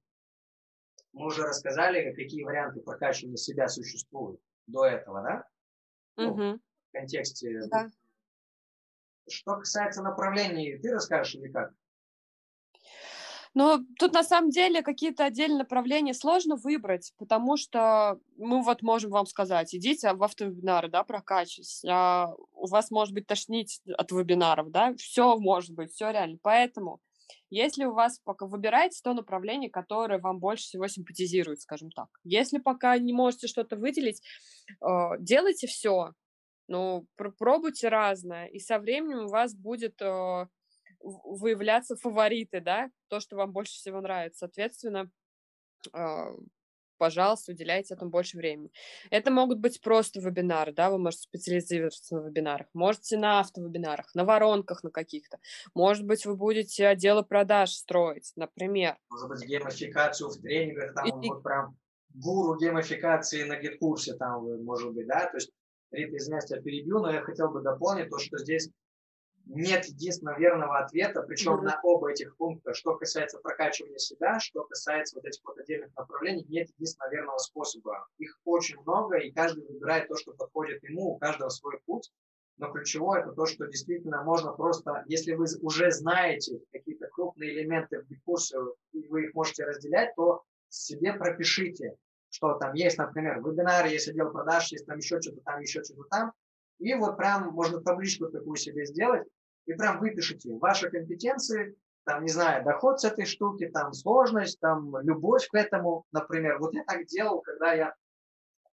мы 1.12 1.26
уже 1.26 1.42
рассказали, 1.42 2.14
какие 2.14 2.44
варианты 2.44 2.80
прокачивания 2.80 3.36
себя 3.36 3.68
существуют 3.68 4.40
до 4.66 4.84
этого, 4.84 5.22
да? 5.22 6.24
Угу. 6.24 6.36
Ну, 6.36 6.54
в 6.54 6.92
контексте. 6.92 7.60
Да. 7.70 7.88
Что 9.28 9.56
касается 9.56 10.02
направлений, 10.02 10.78
ты 10.78 10.92
расскажешь 10.92 11.34
или 11.34 11.50
как? 11.50 11.72
Но 13.54 13.80
тут 13.98 14.14
на 14.14 14.22
самом 14.22 14.50
деле 14.50 14.82
какие-то 14.82 15.24
отдельные 15.24 15.58
направления 15.58 16.14
сложно 16.14 16.56
выбрать, 16.56 17.12
потому 17.18 17.56
что 17.56 18.18
мы 18.36 18.62
вот 18.62 18.82
можем 18.82 19.10
вам 19.10 19.26
сказать, 19.26 19.74
идите 19.74 20.12
в 20.14 20.22
автовебинары, 20.22 20.88
да, 20.88 21.04
прокачивайтесь, 21.04 21.84
а 21.86 22.32
у 22.52 22.66
вас 22.68 22.90
может 22.90 23.12
быть 23.12 23.26
тошнить 23.26 23.80
от 23.98 24.10
вебинаров, 24.10 24.70
да, 24.70 24.94
все 24.96 25.36
может 25.36 25.74
быть, 25.74 25.92
все 25.92 26.10
реально. 26.10 26.38
Поэтому 26.42 27.00
если 27.50 27.84
у 27.84 27.92
вас 27.92 28.18
пока 28.24 28.46
выбираете 28.46 29.00
то 29.04 29.12
направление, 29.12 29.68
которое 29.68 30.18
вам 30.18 30.38
больше 30.38 30.64
всего 30.64 30.88
симпатизирует, 30.88 31.60
скажем 31.60 31.90
так. 31.90 32.08
Если 32.24 32.58
пока 32.58 32.96
не 32.96 33.12
можете 33.12 33.46
что-то 33.46 33.76
выделить, 33.76 34.22
э, 34.80 34.86
делайте 35.18 35.66
все. 35.66 36.12
Ну, 36.68 37.06
пробуйте 37.38 37.88
разное, 37.88 38.46
и 38.46 38.58
со 38.58 38.78
временем 38.78 39.26
у 39.26 39.28
вас 39.28 39.54
будет 39.54 40.00
э, 40.00 40.46
выявляться 41.02 41.96
фавориты, 41.96 42.60
да, 42.60 42.90
то, 43.08 43.20
что 43.20 43.36
вам 43.36 43.52
больше 43.52 43.74
всего 43.74 44.00
нравится. 44.00 44.40
Соответственно, 44.40 45.10
а, 45.92 46.32
пожалуйста, 46.98 47.52
уделяйте 47.52 47.94
этому 47.94 48.10
больше 48.10 48.36
времени. 48.36 48.70
Это 49.10 49.30
могут 49.30 49.58
быть 49.58 49.80
просто 49.80 50.20
вебинары, 50.20 50.72
да, 50.72 50.90
вы 50.90 50.98
можете 50.98 51.22
специализироваться 51.22 52.16
на 52.16 52.28
вебинарах, 52.28 52.68
можете 52.74 53.18
на 53.18 53.40
автовебинарах, 53.40 54.14
на 54.14 54.24
воронках 54.24 54.84
на 54.84 54.90
каких-то. 54.90 55.38
Может 55.74 56.06
быть, 56.06 56.24
вы 56.26 56.36
будете 56.36 56.86
отделы 56.86 57.24
продаж 57.24 57.70
строить, 57.72 58.32
например. 58.36 58.96
Может 59.10 59.28
быть, 59.28 59.44
геймификацию 59.44 60.30
в 60.30 60.40
тренингах, 60.40 60.94
там 60.94 61.06
и, 61.06 61.28
вот 61.28 61.42
прям 61.42 61.76
гуру 62.14 62.56
геймификации 62.58 63.42
на 63.44 63.56
гид-курсе, 63.56 64.14
там, 64.14 64.64
может 64.64 64.92
быть, 64.92 65.06
да, 65.06 65.26
то 65.26 65.38
есть 65.38 65.50
Рита, 65.90 66.16
извиняюсь, 66.16 66.50
я 66.50 66.60
перебью, 66.60 67.00
но 67.00 67.12
я 67.12 67.20
хотел 67.22 67.50
бы 67.50 67.62
дополнить 67.62 68.08
то, 68.08 68.18
что 68.18 68.38
здесь 68.38 68.70
нет 69.46 69.84
единственного 69.86 70.38
верного 70.38 70.78
ответа, 70.78 71.22
причем 71.22 71.54
mm-hmm. 71.54 71.62
на 71.62 71.80
оба 71.82 72.10
этих 72.10 72.36
пункта. 72.36 72.74
Что 72.74 72.96
касается 72.96 73.38
прокачивания 73.38 73.98
себя, 73.98 74.38
что 74.40 74.64
касается 74.64 75.16
вот 75.16 75.24
этих 75.24 75.42
вот 75.44 75.58
отдельных 75.58 75.94
направлений, 75.96 76.44
нет 76.48 76.68
единственного 76.70 77.12
верного 77.12 77.38
способа. 77.38 78.06
Их 78.18 78.38
очень 78.44 78.80
много, 78.80 79.18
и 79.18 79.32
каждый 79.32 79.66
выбирает 79.66 80.08
то, 80.08 80.16
что 80.16 80.32
подходит 80.32 80.82
ему, 80.82 81.14
у 81.14 81.18
каждого 81.18 81.48
свой 81.48 81.78
путь. 81.86 82.10
Но 82.58 82.70
ключевое 82.70 83.22
это 83.22 83.32
то, 83.32 83.46
что 83.46 83.66
действительно 83.66 84.22
можно 84.22 84.52
просто, 84.52 85.04
если 85.06 85.32
вы 85.32 85.46
уже 85.62 85.90
знаете 85.90 86.60
какие-то 86.70 87.08
крупные 87.08 87.54
элементы 87.54 88.02
в 88.02 88.24
курсе, 88.24 88.58
и 88.92 89.08
вы 89.08 89.24
их 89.26 89.34
можете 89.34 89.64
разделять, 89.64 90.14
то 90.14 90.42
себе 90.68 91.14
пропишите, 91.14 91.96
что 92.30 92.54
там 92.54 92.74
есть, 92.74 92.98
например, 92.98 93.40
вебинары, 93.42 93.88
есть 93.88 94.08
отдел 94.08 94.30
продаж, 94.30 94.70
есть 94.72 94.86
там 94.86 94.98
еще 94.98 95.20
что-то 95.20 95.40
там, 95.42 95.60
еще 95.60 95.82
что-то 95.82 96.04
там, 96.10 96.32
и 96.82 96.94
вот 96.94 97.16
прям 97.16 97.52
можно 97.52 97.80
табличку 97.80 98.28
такую 98.28 98.56
себе 98.56 98.84
сделать, 98.86 99.26
и 99.66 99.74
прям 99.74 100.00
выпишите 100.00 100.52
ваши 100.54 100.90
компетенции, 100.90 101.76
там, 102.04 102.24
не 102.24 102.30
знаю, 102.30 102.64
доход 102.64 103.00
с 103.00 103.04
этой 103.04 103.24
штуки, 103.24 103.68
там, 103.68 103.92
сложность, 103.92 104.58
там, 104.58 104.98
любовь 105.00 105.46
к 105.48 105.54
этому, 105.54 106.04
например. 106.10 106.58
Вот 106.58 106.74
я 106.74 106.82
так 106.84 107.06
делал, 107.06 107.40
когда 107.40 107.72
я 107.72 107.94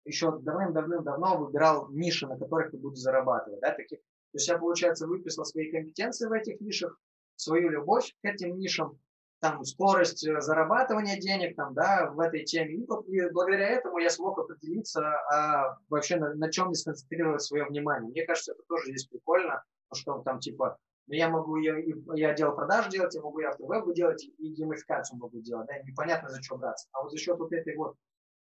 еще 0.04 0.38
давным-давным-давно 0.38 1.38
выбирал 1.38 1.90
ниши, 1.90 2.26
на 2.26 2.38
которых 2.38 2.72
я 2.72 2.78
буду 2.78 2.96
зарабатывать, 2.96 3.60
да, 3.60 3.74
таких. 3.74 3.98
То 3.98 4.36
есть 4.36 4.48
я, 4.48 4.56
получается, 4.56 5.06
выписал 5.06 5.44
свои 5.44 5.70
компетенции 5.70 6.26
в 6.26 6.32
этих 6.32 6.60
нишах, 6.60 6.98
свою 7.36 7.68
любовь 7.68 8.14
к 8.22 8.24
этим 8.24 8.56
нишам, 8.56 8.98
там, 9.40 9.64
скорость 9.64 10.26
э, 10.26 10.40
зарабатывания 10.40 11.18
денег, 11.18 11.56
там, 11.56 11.74
да, 11.74 12.10
в 12.10 12.18
этой 12.20 12.44
теме. 12.44 12.74
И, 12.74 12.86
благодаря 13.30 13.68
этому 13.68 13.98
я 13.98 14.10
смог 14.10 14.38
определиться 14.38 15.00
а, 15.00 15.78
вообще 15.88 16.16
на, 16.16 16.34
на 16.34 16.50
чем 16.50 16.66
мне 16.66 16.74
сконцентрировать 16.74 17.42
свое 17.42 17.64
внимание. 17.64 18.10
Мне 18.10 18.26
кажется, 18.26 18.52
это 18.52 18.62
тоже 18.68 18.86
здесь 18.90 19.06
прикольно, 19.06 19.62
что 19.92 20.18
там, 20.22 20.40
типа, 20.40 20.78
ну, 21.06 21.14
я 21.14 21.28
могу, 21.28 21.56
я, 21.56 21.76
я 22.14 22.30
отдел 22.30 22.54
продаж 22.54 22.88
делать, 22.88 23.14
я 23.14 23.22
могу 23.22 23.38
и 23.38 23.44
автовеб 23.44 23.94
делать, 23.94 24.24
и 24.24 24.48
геймификацию 24.48 25.18
могу 25.18 25.40
делать, 25.40 25.68
да, 25.68 25.78
непонятно 25.78 26.28
за 26.28 26.42
что 26.42 26.56
браться. 26.56 26.88
А 26.92 27.02
вот 27.02 27.12
за 27.12 27.18
счет 27.18 27.38
вот 27.38 27.52
этой 27.52 27.76
вот 27.76 27.96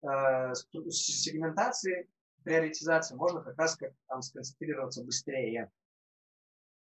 э, 0.02 0.54
сегментации, 0.90 2.08
приоритизации 2.44 3.16
можно 3.16 3.42
как 3.42 3.58
раз 3.58 3.76
как 3.76 3.92
там 4.06 4.22
сконцентрироваться 4.22 5.04
быстрее. 5.04 5.70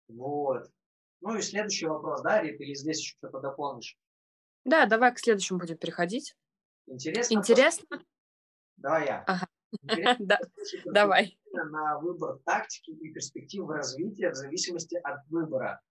Вот. 0.08 0.72
Ну 1.24 1.38
и 1.38 1.42
следующий 1.42 1.86
вопрос, 1.86 2.22
да, 2.22 2.42
Рит, 2.42 2.60
или 2.60 2.74
здесь 2.74 3.00
еще 3.00 3.16
что-то 3.18 3.40
дополнишь? 3.40 3.98
Да, 4.66 4.86
давай 4.86 5.14
к 5.14 5.20
следующему 5.20 5.58
будем 5.58 5.78
переходить. 5.78 6.36
Интересно? 6.86 7.34
Интересно? 7.36 7.86
Просто... 7.88 8.06
Давай 8.76 9.06
я. 9.06 9.24
Ага. 9.26 9.48
Да, 10.20 10.40
давай. 10.86 11.40
На 11.54 11.98
выбор 12.00 12.40
тактики 12.46 12.92
и 12.92 13.12
перспектив 13.14 13.68
развития 13.70 14.32
в 14.32 14.36
зависимости 14.36 14.96
от 14.96 15.26
выбора. 15.30 15.82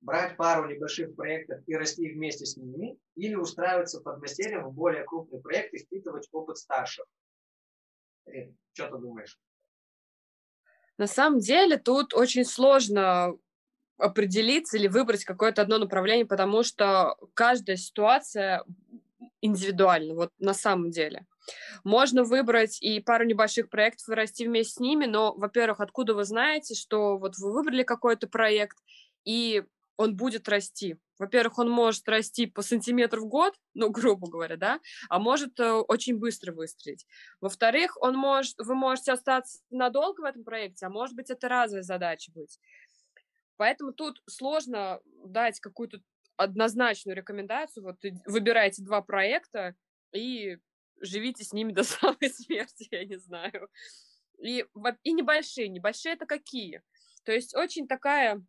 Брать 0.00 0.36
пару 0.36 0.70
небольших 0.70 1.16
проектов 1.16 1.62
и 1.66 1.74
расти 1.74 2.12
вместе 2.12 2.46
с 2.46 2.56
ними, 2.56 2.96
или 3.16 3.34
устраиваться 3.34 4.00
под 4.00 4.20
мастерем 4.20 4.68
в 4.68 4.72
более 4.72 5.02
крупный 5.02 5.40
проект 5.40 5.74
и 5.74 5.78
впитывать 5.78 6.28
опыт 6.30 6.58
старших. 6.58 7.06
Рит, 8.26 8.54
что 8.72 8.86
ты 8.86 8.98
думаешь? 8.98 9.36
На 10.96 11.08
самом 11.08 11.40
деле 11.40 11.76
тут 11.76 12.14
очень 12.14 12.44
сложно 12.44 13.36
определиться 13.98 14.76
или 14.76 14.88
выбрать 14.88 15.24
какое-то 15.24 15.62
одно 15.62 15.78
направление, 15.78 16.26
потому 16.26 16.62
что 16.62 17.16
каждая 17.34 17.76
ситуация 17.76 18.64
индивидуальна, 19.40 20.14
вот 20.14 20.30
на 20.38 20.54
самом 20.54 20.90
деле. 20.90 21.26
Можно 21.84 22.24
выбрать 22.24 22.82
и 22.82 23.00
пару 23.00 23.24
небольших 23.24 23.70
проектов 23.70 24.08
и 24.08 24.14
расти 24.14 24.46
вместе 24.46 24.74
с 24.74 24.80
ними, 24.80 25.06
но, 25.06 25.32
во-первых, 25.34 25.80
откуда 25.80 26.14
вы 26.14 26.24
знаете, 26.24 26.74
что 26.74 27.18
вот 27.18 27.36
вы 27.38 27.52
выбрали 27.52 27.84
какой-то 27.84 28.26
проект, 28.26 28.78
и 29.24 29.62
он 29.96 30.16
будет 30.16 30.48
расти. 30.48 30.96
Во-первых, 31.18 31.58
он 31.58 31.70
может 31.70 32.06
расти 32.08 32.46
по 32.46 32.62
сантиметру 32.62 33.22
в 33.22 33.28
год, 33.28 33.54
ну, 33.74 33.90
грубо 33.90 34.28
говоря, 34.28 34.56
да, 34.56 34.80
а 35.08 35.18
может 35.18 35.58
э, 35.60 35.70
очень 35.70 36.18
быстро 36.18 36.52
выстрелить. 36.52 37.06
Во-вторых, 37.40 37.96
он 38.00 38.16
может, 38.16 38.56
вы 38.58 38.74
можете 38.74 39.12
остаться 39.12 39.60
надолго 39.70 40.20
в 40.20 40.24
этом 40.24 40.44
проекте, 40.44 40.86
а 40.86 40.90
может 40.90 41.16
быть, 41.16 41.30
это 41.30 41.48
разовая 41.48 41.82
задача 41.82 42.32
быть. 42.34 42.58
Поэтому 43.56 43.92
тут 43.92 44.22
сложно 44.28 45.00
дать 45.24 45.60
какую-то 45.60 46.00
однозначную 46.36 47.16
рекомендацию. 47.16 47.84
Вот 47.84 47.96
выбирайте 48.26 48.82
два 48.82 49.02
проекта 49.02 49.74
и 50.12 50.58
живите 51.00 51.44
с 51.44 51.52
ними 51.52 51.72
до 51.74 51.82
самой 51.82 52.30
смерти, 52.30 52.88
я 52.90 53.04
не 53.04 53.16
знаю. 53.16 53.68
И, 54.38 54.64
и 55.02 55.12
небольшие. 55.12 55.68
Небольшие 55.68 56.14
это 56.14 56.26
какие? 56.26 56.82
То 57.24 57.32
есть 57.32 57.56
очень 57.56 57.88
такая 57.88 58.44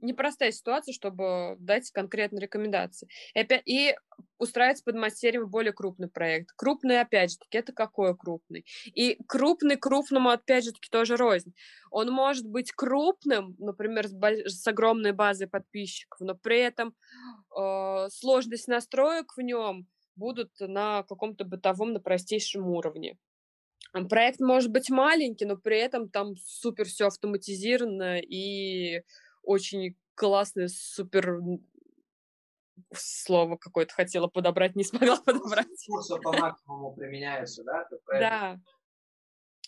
непростая 0.00 0.52
ситуация, 0.52 0.92
чтобы 0.92 1.56
дать 1.58 1.90
конкретные 1.90 2.42
рекомендации. 2.42 3.08
И, 3.34 3.40
опять, 3.40 3.62
и 3.66 3.94
устраиваться 4.38 4.84
под 4.84 4.96
мастерем 4.96 5.44
в 5.44 5.50
более 5.50 5.72
крупный 5.72 6.08
проект. 6.08 6.52
Крупный, 6.56 7.00
опять 7.00 7.32
же 7.32 7.38
таки, 7.38 7.58
это 7.58 7.72
какой 7.72 8.16
крупный? 8.16 8.64
И 8.86 9.18
крупный 9.26 9.76
крупному, 9.76 10.30
опять 10.30 10.64
же 10.64 10.72
таки, 10.72 10.88
тоже 10.90 11.16
рознь. 11.16 11.54
Он 11.90 12.10
может 12.10 12.46
быть 12.46 12.72
крупным, 12.72 13.56
например, 13.58 14.08
с, 14.08 14.12
с 14.46 14.66
огромной 14.66 15.12
базой 15.12 15.48
подписчиков, 15.48 16.20
но 16.20 16.34
при 16.34 16.60
этом 16.60 16.94
э, 17.56 18.08
сложность 18.10 18.68
настроек 18.68 19.32
в 19.36 19.40
нем 19.40 19.86
будут 20.16 20.50
на 20.60 21.04
каком-то 21.04 21.44
бытовом, 21.44 21.92
на 21.92 22.00
простейшем 22.00 22.66
уровне. 22.68 23.16
Проект 24.10 24.40
может 24.40 24.70
быть 24.70 24.90
маленький, 24.90 25.46
но 25.46 25.56
при 25.56 25.78
этом 25.78 26.10
там 26.10 26.36
супер 26.36 26.86
все 26.86 27.06
автоматизировано 27.06 28.18
и 28.20 29.02
очень 29.48 29.96
классное, 30.14 30.68
супер 30.68 31.40
слово 32.94 33.56
какое-то 33.56 33.94
хотела 33.94 34.28
подобрать, 34.28 34.76
не 34.76 34.84
смогла 34.84 35.16
подобрать. 35.16 35.66
Курсы 35.86 36.16
по 36.20 36.32
максимуму 36.32 36.94
применяются, 36.94 37.64
да? 37.64 37.88
Да. 38.08 38.60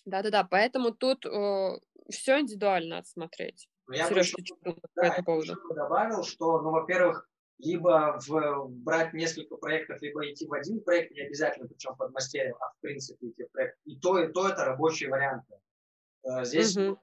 Да-да-да, 0.06 0.44
поэтому 0.44 0.92
тут 0.92 1.26
э, 1.26 1.78
все 2.10 2.40
индивидуально 2.40 2.96
надо 2.96 3.06
смотреть. 3.06 3.68
Ну, 3.86 3.94
я 3.94 4.08
Сереж, 4.08 4.32
ты 4.32 4.44
что 4.44 4.56
да, 4.62 4.72
по 4.94 5.04
этому 5.04 5.24
поводу? 5.24 5.56
добавил, 5.74 6.24
что, 6.24 6.60
ну, 6.62 6.70
во-первых, 6.70 7.28
либо 7.58 8.18
в, 8.26 8.68
брать 8.68 9.12
несколько 9.12 9.56
проектов, 9.56 10.00
либо 10.00 10.30
идти 10.30 10.46
в 10.46 10.54
один 10.54 10.82
проект, 10.82 11.12
не 11.12 11.20
обязательно, 11.20 11.68
причем 11.68 11.94
под 11.96 12.12
мастерем, 12.12 12.56
а 12.60 12.72
в 12.72 12.80
принципе 12.80 13.28
идти 13.28 13.44
в 13.44 13.50
проект. 13.52 13.78
И 13.84 13.98
то, 13.98 14.18
и 14.18 14.32
то 14.32 14.48
это 14.48 14.64
рабочие 14.64 15.10
варианты. 15.10 15.54
Э, 16.24 16.44
здесь, 16.44 16.76
угу. 16.76 16.98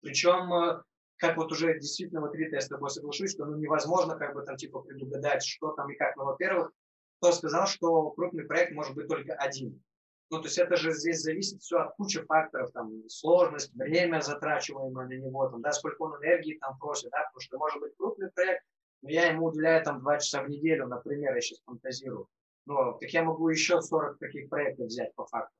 причем 0.00 0.52
э, 0.54 0.82
как 1.16 1.36
вот 1.36 1.50
уже 1.52 1.78
действительно 1.78 2.20
вот 2.20 2.34
Рита, 2.34 2.56
я 2.56 2.60
с 2.60 2.68
тобой 2.68 2.90
соглашусь, 2.90 3.32
что 3.32 3.46
ну, 3.46 3.56
невозможно 3.56 4.16
как 4.16 4.34
бы 4.34 4.42
там 4.42 4.56
типа 4.56 4.80
предугадать, 4.80 5.42
что 5.42 5.72
там 5.72 5.90
и 5.90 5.96
как. 5.96 6.16
Но, 6.16 6.24
во-первых, 6.24 6.72
кто 7.18 7.32
сказал, 7.32 7.66
что 7.66 8.10
крупный 8.10 8.44
проект 8.44 8.72
может 8.72 8.94
быть 8.94 9.08
только 9.08 9.34
один? 9.34 9.82
Ну, 10.30 10.40
то 10.40 10.46
есть 10.46 10.58
это 10.58 10.76
же 10.76 10.92
здесь 10.92 11.20
зависит 11.20 11.62
все 11.62 11.78
от 11.78 11.94
кучи 11.94 12.20
факторов, 12.22 12.72
там, 12.72 13.08
сложность, 13.08 13.72
время 13.74 14.20
затрачиваемое 14.20 15.06
на 15.06 15.12
него, 15.12 15.48
там, 15.48 15.62
да, 15.62 15.70
сколько 15.72 16.02
он 16.02 16.16
энергии 16.16 16.58
там 16.58 16.76
просит, 16.78 17.10
да, 17.10 17.24
потому 17.24 17.40
что 17.40 17.58
может 17.58 17.80
быть 17.80 17.96
крупный 17.96 18.30
проект, 18.32 18.64
но 19.02 19.10
я 19.10 19.28
ему 19.28 19.46
уделяю 19.46 19.84
там 19.84 20.00
два 20.00 20.18
часа 20.18 20.42
в 20.42 20.48
неделю, 20.48 20.88
например, 20.88 21.34
я 21.34 21.40
сейчас 21.40 21.60
фантазирую. 21.64 22.28
Ну, 22.66 22.98
так 22.98 23.08
я 23.10 23.22
могу 23.22 23.48
еще 23.48 23.80
40 23.80 24.18
таких 24.18 24.48
проектов 24.48 24.86
взять 24.88 25.14
по 25.14 25.24
факту, 25.26 25.54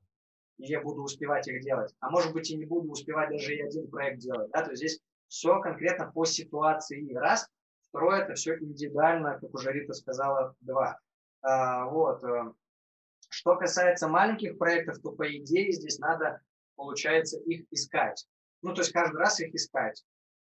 и 0.57 0.65
я 0.65 0.81
буду 0.81 1.01
успевать 1.01 1.47
их 1.47 1.61
делать. 1.61 1.95
А 2.01 2.09
может 2.09 2.33
быть 2.33 2.51
и 2.51 2.57
не 2.57 2.65
буду 2.65 2.91
успевать 2.91 3.29
даже 3.29 3.55
и 3.55 3.61
один 3.61 3.89
проект 3.89 4.19
делать, 4.19 4.51
да, 4.51 4.63
то 4.63 4.71
есть 4.71 4.81
здесь 4.81 5.01
все 5.27 5.59
конкретно 5.59 6.11
по 6.11 6.25
ситуации. 6.25 7.13
Раз. 7.13 7.47
Второе, 7.89 8.23
это 8.23 8.33
все 8.33 8.57
индивидуально, 8.57 9.39
как 9.39 9.53
уже 9.53 9.71
Рита 9.71 9.93
сказала, 9.93 10.55
два. 10.59 10.99
А, 11.41 11.85
вот. 11.85 12.23
Э, 12.23 12.51
что 13.29 13.55
касается 13.55 14.07
маленьких 14.07 14.57
проектов, 14.57 14.99
то 15.01 15.11
по 15.11 15.27
идее 15.35 15.71
здесь 15.71 15.99
надо, 15.99 16.41
получается, 16.75 17.39
их 17.39 17.65
искать. 17.71 18.25
Ну, 18.61 18.73
то 18.73 18.81
есть 18.81 18.91
каждый 18.91 19.17
раз 19.17 19.39
их 19.39 19.53
искать. 19.53 20.03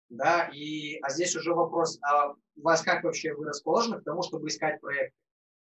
Да, 0.10 0.50
и, 0.52 0.98
а 1.02 1.10
здесь 1.10 1.36
уже 1.36 1.54
вопрос, 1.54 2.00
а 2.02 2.32
у 2.32 2.62
вас 2.62 2.82
как 2.82 3.04
вообще 3.04 3.34
вы 3.34 3.46
расположены 3.46 4.02
к 4.02 4.04
тому, 4.04 4.24
чтобы 4.24 4.48
искать 4.48 4.82
проекты? 4.82 5.16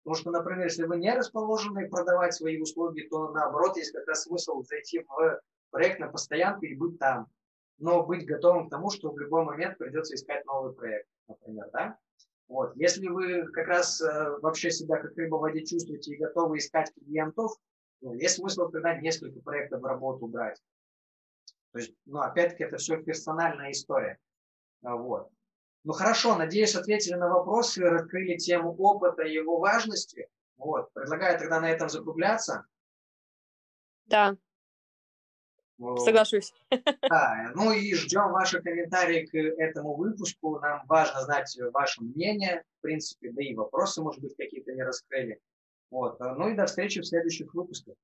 Потому 0.02 0.20
что, 0.20 0.30
например, 0.32 0.64
если 0.64 0.84
вы 0.84 0.96
не 0.96 1.14
расположены 1.14 1.88
продавать 1.88 2.34
свои 2.34 2.60
услуги, 2.60 3.02
то 3.02 3.30
наоборот 3.30 3.76
есть 3.76 3.92
как 3.92 4.06
раз 4.06 4.24
смысл 4.24 4.62
зайти 4.62 5.00
в 5.00 5.40
проект 5.70 6.00
на 6.00 6.08
постоянку 6.08 6.66
и 6.66 6.74
быть 6.74 6.98
там. 6.98 7.26
Но 7.78 8.04
быть 8.04 8.26
готовым 8.26 8.68
к 8.68 8.70
тому, 8.70 8.90
что 8.90 9.10
в 9.10 9.18
любой 9.18 9.44
момент 9.44 9.78
придется 9.78 10.14
искать 10.14 10.44
новый 10.46 10.72
проект, 10.72 11.08
например, 11.28 11.70
да? 11.72 11.98
Вот. 12.48 12.76
Если 12.76 13.08
вы 13.08 13.46
как 13.52 13.66
раз 13.66 14.00
э, 14.00 14.38
вообще 14.42 14.70
себя 14.70 14.98
как 14.98 15.16
рыба 15.16 15.36
в 15.36 15.40
воде 15.40 15.64
чувствуете 15.64 16.12
и 16.12 16.18
готовы 16.18 16.58
искать 16.58 16.92
клиентов, 16.94 17.52
ну, 18.00 18.12
есть 18.14 18.36
смысл 18.36 18.68
тогда 18.68 18.96
несколько 18.98 19.40
проектов 19.40 19.80
в 19.80 19.86
работу 19.86 20.26
брать. 20.26 20.60
То 21.72 21.78
есть, 21.78 21.94
ну, 22.04 22.20
опять-таки, 22.20 22.64
это 22.64 22.76
все 22.76 23.02
персональная 23.02 23.72
история. 23.72 24.18
А, 24.82 24.94
вот. 24.94 25.30
Ну, 25.84 25.92
хорошо, 25.92 26.36
надеюсь, 26.36 26.76
ответили 26.76 27.14
на 27.14 27.28
вопросы, 27.28 27.82
раскрыли 27.82 28.36
тему 28.36 28.74
опыта 28.76 29.22
и 29.22 29.32
его 29.32 29.58
важности. 29.58 30.28
Вот. 30.56 30.92
Предлагаю 30.92 31.38
тогда 31.38 31.60
на 31.60 31.70
этом 31.70 31.88
закругляться. 31.88 32.66
Да. 34.06 34.36
Соглашусь. 35.78 36.52
Да, 37.08 37.52
ну 37.54 37.72
и 37.72 37.94
ждем 37.94 38.30
ваши 38.30 38.62
комментарии 38.62 39.26
к 39.26 39.34
этому 39.34 39.96
выпуску. 39.96 40.58
Нам 40.60 40.86
важно 40.86 41.22
знать 41.22 41.56
ваше 41.72 42.02
мнение, 42.02 42.64
в 42.78 42.82
принципе, 42.82 43.32
да 43.32 43.42
и 43.42 43.54
вопросы, 43.54 44.02
может 44.02 44.20
быть, 44.20 44.36
какие-то 44.36 44.72
не 44.72 44.82
раскрыли. 44.82 45.40
Вот. 45.90 46.18
Ну 46.20 46.48
и 46.48 46.54
до 46.54 46.66
встречи 46.66 47.00
в 47.00 47.06
следующих 47.06 47.54
выпусках. 47.54 47.94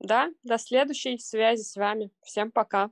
Да, 0.00 0.30
до 0.44 0.58
следующей 0.58 1.18
связи 1.18 1.62
с 1.62 1.76
вами. 1.76 2.10
Всем 2.22 2.52
пока. 2.52 2.90